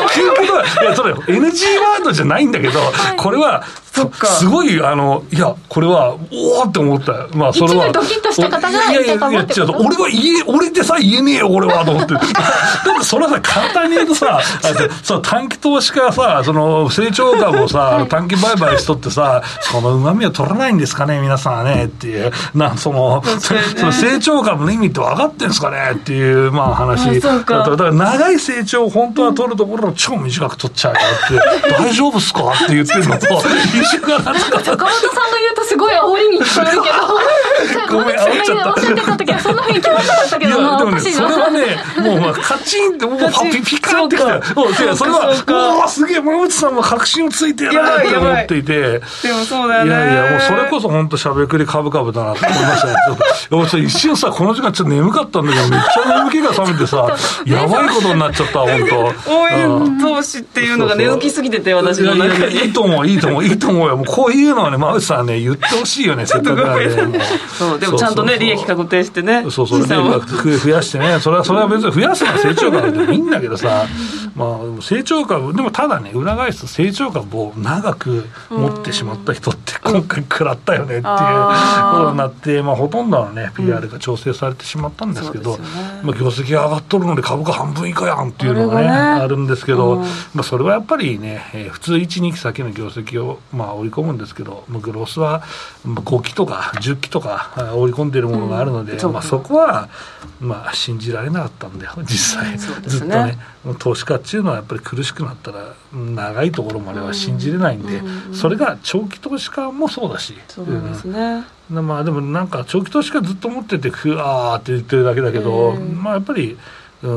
[0.83, 2.81] いや、それ NG ワードじゃないんだけど、
[3.17, 3.65] これは、
[4.39, 7.29] すごい、あの、いや、これは、おおって思った。
[7.35, 7.91] まあ、それは。
[7.93, 12.13] ドキッとした方がいやいやいや、違う、俺は言え、俺でさえ言えねえよ、俺は、と思って。
[12.15, 14.41] だってそれはさ、簡単に言うとさ、
[15.03, 19.43] そう短期投資家がさ、その、成長株をさ、短期売買しとってさ、
[19.73, 23.55] その旨味を取らないんですかね、皆さんはね、っていう、な、その、そ
[23.85, 27.21] の成長株の意味って分かってんですかね、っていう、まあ話。
[27.21, 32.53] だから長い成長を本当は取るところを超短く取っちゃうよって、大丈夫っすか？
[32.65, 33.27] って言ってるのと、
[33.91, 34.61] 週間なんですか。
[34.61, 36.97] 坂本さんが言うとすごい煽りに聞こえるけど。
[37.99, 38.71] ごめん煽っちゃった。
[38.71, 43.19] おっしゃってた時はそんなふうに聞こえなかったけどな、ね、それはねもうまあカチンってもう
[43.51, 44.43] ピピカってきた。
[44.97, 49.01] それはおおすげえ馬内さんも確信をついてやばいと思っていて。
[49.23, 49.91] でもそうだよね。
[49.91, 52.83] いやいやもうそれこそ本当しゃべくりかぶかぶだなと思いまし
[53.71, 57.17] たね一瞬さこの時間ちょっと眠かったんだけどめっちゃ眠気が覚めてさ
[57.47, 58.69] やばいことになっちゃった本
[59.25, 59.33] 当。
[59.33, 62.57] 応援投資っていうのが根付きすぎてて私の中に。
[62.57, 63.97] いいと思ういいと思ういいと思うよ。
[63.97, 66.79] もうこういうのはね、馬内さんね、言ってほしいよね、 せっかくなん
[67.13, 67.21] で。
[67.59, 69.45] そう、でもちゃんとね、利益確定してね。
[69.51, 73.87] そうそう、利益増やしてね、それは、それは別に増やすのは成長株でもいいんだけどさ、
[74.35, 85.59] まあ、成長株、でもただね、裏返すと成長株を長く持ってしまった人って今回食らったよねっていうことになって、まあ、ほとんどのね、PR が調整されてしまったんですけど、
[86.03, 89.97] まあ、業績が上がっとるので株価半分以下やんっていうのがね、あるんですけど、
[90.35, 95.43] まあ、それはやっぱりね、え普通1、2期先の業績を、まあ、織り込むんですけど、グロスは
[95.87, 99.89] 5期とか10期とか織り込んでいるものがあるので、まあ、そこは、
[100.41, 103.39] まあ、信じられなかったんだよ、実際、ずっとね。
[103.75, 116.57] 投資家っていうのはやっぱり苦しくなったら長いところまでは信じれないんで、それが長期投資家もそうだしそうですね、うん、まあでもなんか長期投資家ずっと持っててふわーって言ってるだけだけど、まあやっぱり
[117.03, 117.11] う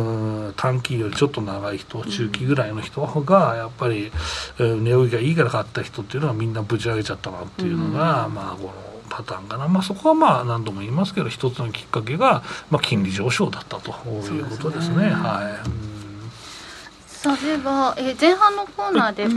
[0.50, 4.12] ん短期よりちょっと長い人中期ぐらいの人がやっぱり、
[4.58, 8.74] 値動きがいいから買った人っていうのはみんなぶち上げちゃったなっていうのが、まあこの
[9.10, 14.96] パターンかな、まあ、そこはまあ何度も言いますけど一つのきっかけが、まあ、金利上昇だったということですね。
[14.96, 15.89] すねはい、うん
[17.22, 19.28] そういえば、えー、前半のコーナーで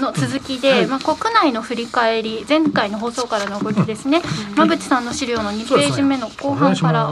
[0.00, 4.22] の続きで、まあ、国内の振り返り前回の放送からの動きですね、
[4.54, 7.10] 馬淵さんの資料の2ページ目の後半から、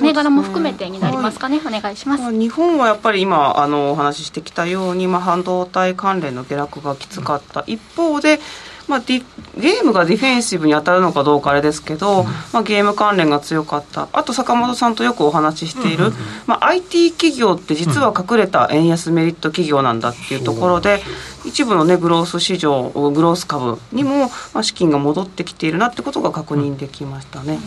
[0.00, 2.32] 銘柄も含めてになりますかね、お願いします。
[2.32, 7.62] 日本はやっぱり今あのお話ししてきたように、まあ、半導体関連の下落がきつかった。
[7.68, 8.40] 一方で、
[8.88, 14.08] まあ、ゲームがディフェンシブに当たるのかどうかあれですけど、うん、まあ、ゲーム関連が強かった。
[14.12, 21.02] あと坂本さんとよくお話ししている、うんうんうん、まあ、IT 企業って実は隠れた円安メリット企業なんだっていうところで、
[21.44, 27.58] うん、一部の、ね、グロース市場グロース株にも、まあ、資金が戻ってきているなってことが確認できましたね。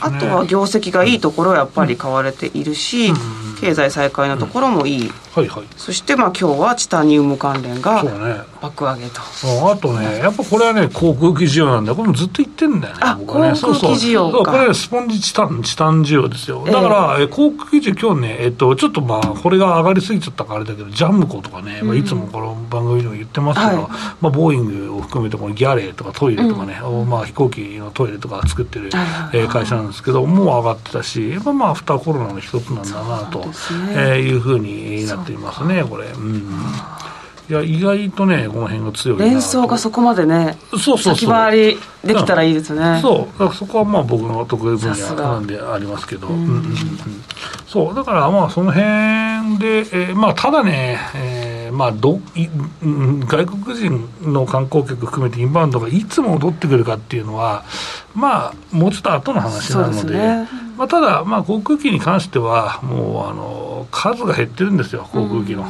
[0.00, 3.12] あとは業績がいいところはやっぱり買われているし、
[3.60, 9.24] 経済再開のところもいい、はいはい、そしてまあ今日はチタニウム関連が爆上げと、ね、
[9.72, 11.94] あとねやっぱこれはね航空機需要なんだ。
[11.94, 13.60] これもずっと言ってんだよねあ僕はね。
[13.60, 16.64] 航空機需要これスポンジチタンチタン需要ですよ。
[16.64, 23.90] だから、えー、航空機需要今日ねえっとちょっとまあこれが上がりすぎちゃったからあれだけどジャムコとかね、まあ、いつもこの番組でも言ってますけど、はい、
[24.20, 28.88] まあ、ボーイングを含めてこのギャレーとかトイレとかね、うん、まあ、飛行機のトイレとか作ってる、
[29.32, 33.46] えー、会社なんですけどもう上がってたしやっぱまあアフターコロナの一つなんだなと、ね。
[33.90, 36.06] えー、いうふうになっていますねこれ。
[36.06, 36.48] うん
[37.48, 43.00] いや意外とねこの辺が強い連想がそこまでねそうそう先回りできたらいいですね。
[43.00, 43.38] そう。
[43.38, 46.28] だからそこはまあ僕の得意分野なんでありますけど。
[46.28, 46.34] うん。
[46.34, 46.76] うんうん、
[47.66, 47.94] そう。
[47.94, 52.48] だからまあその辺で、えー、まあただね、えー、まあどい
[53.26, 57.64] 外国人の観光客含めてインバウンドがいつ戻ってくるかっていうのは
[58.14, 65.64] まあもうちょっと後の話なので、ね、まあ、ただまあ航空機に関してはもうあの数が減ってるんですよ航空機の。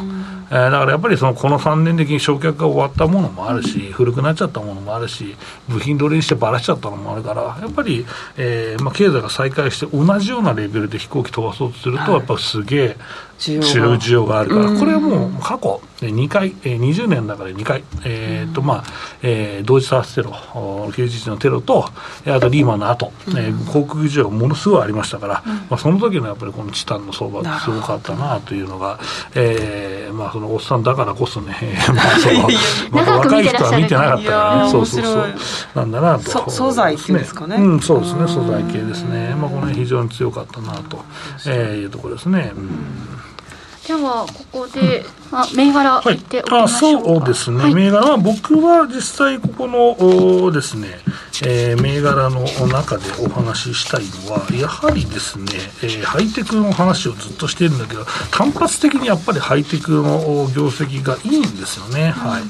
[0.51, 5.37] えー、だからやっぱりそのこの3年的に焼却が終わったものもあるし、古くなっちゃったものもあるし、
[5.69, 12.97] 部品取りにしてばらしちゃったのもあるから、やっぱり、えーまあ、経済が再開して同じようなレベルで飛行機飛ばそうとすると、やっぱすげえ、
[13.39, 14.39] 需要が。
[14.41, 18.85] あるから、これはもう過去2回、えー、20年の中で2回、えーとまあ
[19.22, 21.87] えー、同時多発テロ、911のテロと、
[22.26, 28.99] あとリーマンの後、うん、えー、航空需要がものすごいありましたから、うん、まあ、その時のやっぱりこのチタンの相場ってすごかったなというのが、
[29.35, 31.55] えーまあ、そのおっさんだからこそね、
[31.95, 32.49] まあその
[32.91, 35.26] まあ、 若い人は見てなかったからね、そうそうそう、
[35.74, 36.51] なんだなと。
[36.51, 37.57] 素材系ですかね。
[37.57, 39.35] うん、そうですね、素材系ですね。
[39.41, 41.05] まあ、この辺非常に強かったなと、
[41.47, 42.53] えー、いうところですね。
[42.57, 43.24] うん
[43.85, 50.89] じゃあここであ銘柄はい、そうですね、はい、銘柄は僕は実際ここのですね、
[51.45, 55.47] えー、銘柄の中でお話ししたいのはやはりですね、
[55.83, 62.43] えー、ハイテクの話をずっとしているんだけど単発的にやっぱりハイテクの業績がいいんですよね、うん、はい。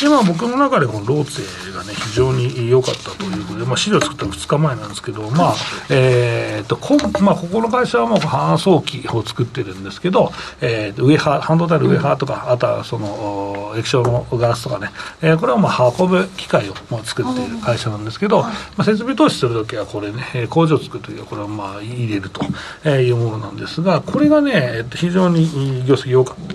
[0.00, 5.54] でまあ僕の中でこのローツェがね非常に良かったということで、まあ、資料作ったの2日前なんですけどまあ
[5.90, 14.90] えー、とこ,、まあ、ここの会社はもう搬送機を作ってるんですけど、えー、ウェハ半導体のウェハーとか、うん、あとはその液晶のガラスとかね、
[15.22, 22.44] えー、これはまあ運ぶ機械をもう作っている会社なんですけど、まあ、設備投資するときはこれね工場を作るときはこれはまあ入れると
[22.88, 26.54] いうものなんですがこれがね非常に業績良かった。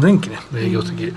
[0.00, 0.38] 前期ね
[0.70, 1.16] 業績、うん。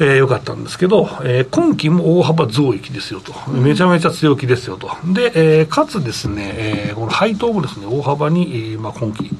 [0.00, 9.30] えー、よかったんですけど、えー、今期も大幅増益ですよと、めちゃめちゃ強気ですよと、で、えー、かつですね、えー、この配当もですね大幅に、えーまあ、今期、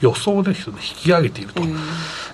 [0.00, 1.62] 予想ですね、引き上げていると。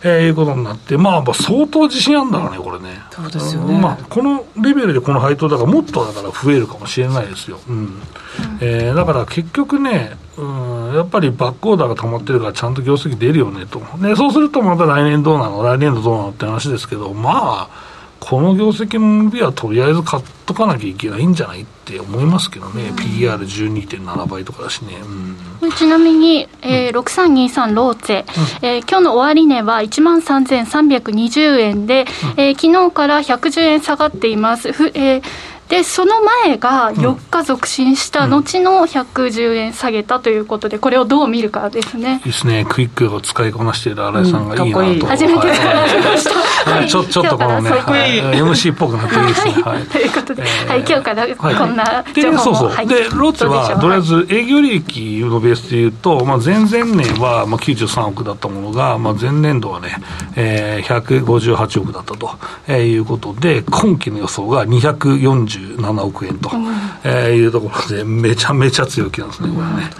[0.04, 3.00] えー、いうことになって、まあ、相当自信あるんだろうね、これね。
[3.10, 3.78] そうですよね。
[3.78, 7.60] まあ、このレベルでこの配当だから、もっとだから増えるかもしれないですよ。
[7.68, 7.76] うん。
[7.76, 8.00] うん、
[8.60, 13.80] えー、だから結局ね、うん、やっぱりバックオーダーが溜まってるから、ちゃんと業績出るよねと。
[14.00, 15.62] で、そうするとまた来年どうなの？
[15.62, 16.30] 来年度どうなの？
[16.30, 17.91] って話ですけど、まあ、
[18.24, 24.94] この業績の伸びはとりあえず買っとかなきゃいけないんじゃないって思いますけどね、うん、PR12.7 倍とかだしね、
[25.60, 32.06] うん、ちなみに、えー、6323ローツェ、うん、えー、今日の終値は1万3320円で、
[32.36, 34.72] うん、えー、昨日から110円下がっています。
[34.72, 35.22] ふえー
[35.72, 42.16] でその前が4日続伸した後の110円下げたということで、これをどう見るかですね。
[42.16, 45.00] いいですね、クイックを使いこなしている新井さんがいいなと、うん、いい。
[45.00, 46.70] 初めて使われました。
[46.70, 49.52] はい、ちょちょっとこのね、はい、MC っぽくなっていいですね。
[49.62, 52.86] はい、ということで、はい、今日からこんな情報も、そうそう。
[52.86, 59.96] でロッツはとりあえず営業利益のベースでいうと、まあ、前々年はまあ93億だったものが、まあ、前年度はね、
[60.36, 62.30] えー、158億だったと、
[62.68, 64.66] えー、いうことで、今期の予想が
[65.76, 66.66] 247億円と、うん、
[67.04, 69.90] えー、いうところで、めちゃめちゃ強気なんですね、これね。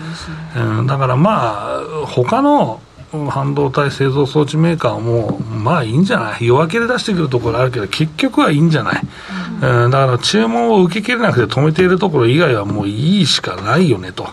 [0.78, 2.80] うん、だからまあ、他の
[3.28, 6.46] 半導体製造装置メーカーも、まあいいんじゃない？
[6.46, 9.08] 夜明けで出してくるところあるけど、結局はいいんじゃない、うん、
[9.62, 14.28] だから注文を受けきれなくて止めているところ以外はもういいしかないよねと。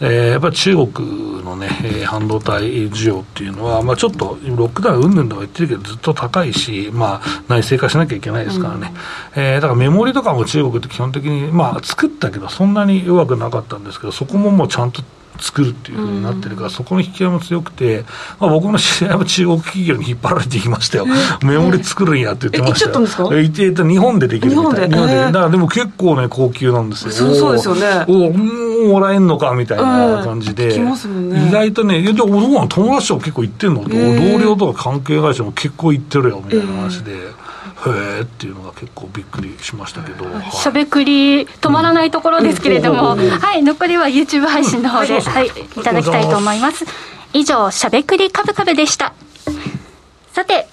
[0.00, 8.92] えー、やっぱり中国のね、えー、半導体需要っていうのは、まあちょっとロックダウンうんぬんとか言ってるけど、ずっと高いし、まあ内製化しなきゃいけないですからね。
[9.36, 15.02] うん、えー、だからメモリとかも中国って基本的に、まあ作ったけど、そんなに弱くなかったんですけど、そこももうちゃんと
[15.38, 18.04] 作るっていうふうになってるから、うん、そこの引き合いも強くて、
[18.38, 21.06] まあ、僕の知り合いも中国企業に引っ張られていきましたよ、
[21.42, 23.32] メモリ作るんやって言ってましたよ。
[23.32, 24.96] え、ええっと、日本でできるみたいな。
[24.96, 25.16] 日本で。
[25.16, 27.12] だからでも結構ね、高級なんですよ。
[27.12, 28.04] そうそうですよね。
[28.08, 37.43] おおもらえんのかみたいな感じで、ね、意外とね、いやでも友達と結構行ってんの、同僚とか関係会社も結構行ってるよみたいな話で。
[37.90, 45.50] へえっていうのが結構びっくりしましたけど、しゃべくり止まらないところですけれども、はい残りは YouTube 配信の方で、はい、い
[45.82, 46.84] ただきたいと思います。
[47.32, 49.12] 以上しゃべくりカブカブでした。
[50.32, 50.66] さて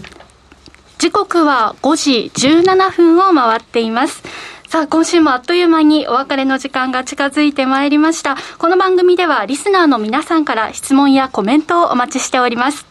[1.00, 4.22] 時刻は5時17分を回っています。
[4.68, 8.38] さあ、今週もあっという間にお別れの時間が近づいてまいりました。
[8.58, 12.91] この番組ではリスナーの皆さんから質問やコメントをお待ちしております。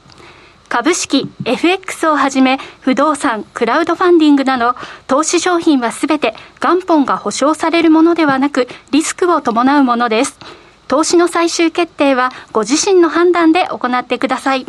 [0.71, 4.77] 株式、FX をはじめ、不動産、クラウドファンディングなど、
[5.09, 10.39] 投資商品はすべて元本が保証されるものではなく、リスクを伴うものです。
[10.87, 14.67] 投資の最終決定は、ご自身の判断で行ってください。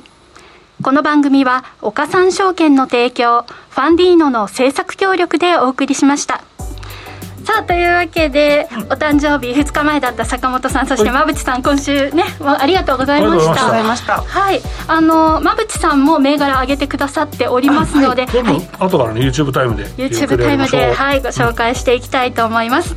[0.81, 6.43] この番組は、岡三証券の提供、ファンディーノの制作協力でお送りしました。
[7.45, 14.21] さあというわけでお誕生日2日前だった坂本さんそして馬淵さん今週ねありがとうございました。
[14.21, 14.61] はい。
[14.87, 22.95] あの馬淵さんも銘柄上げてくださっておりますので、はい、はい、後からね YouTube タイムで YouTube タイムではいご紹介していきたいと思います、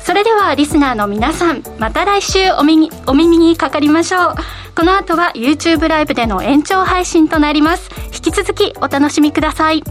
[0.00, 4.34] それではリスナーの皆さんまた来週お耳お耳にかかりましょう。
[4.76, 7.90] この後は YouTube ライブでの延長配信となります。
[8.14, 9.82] 引き続きお楽しみください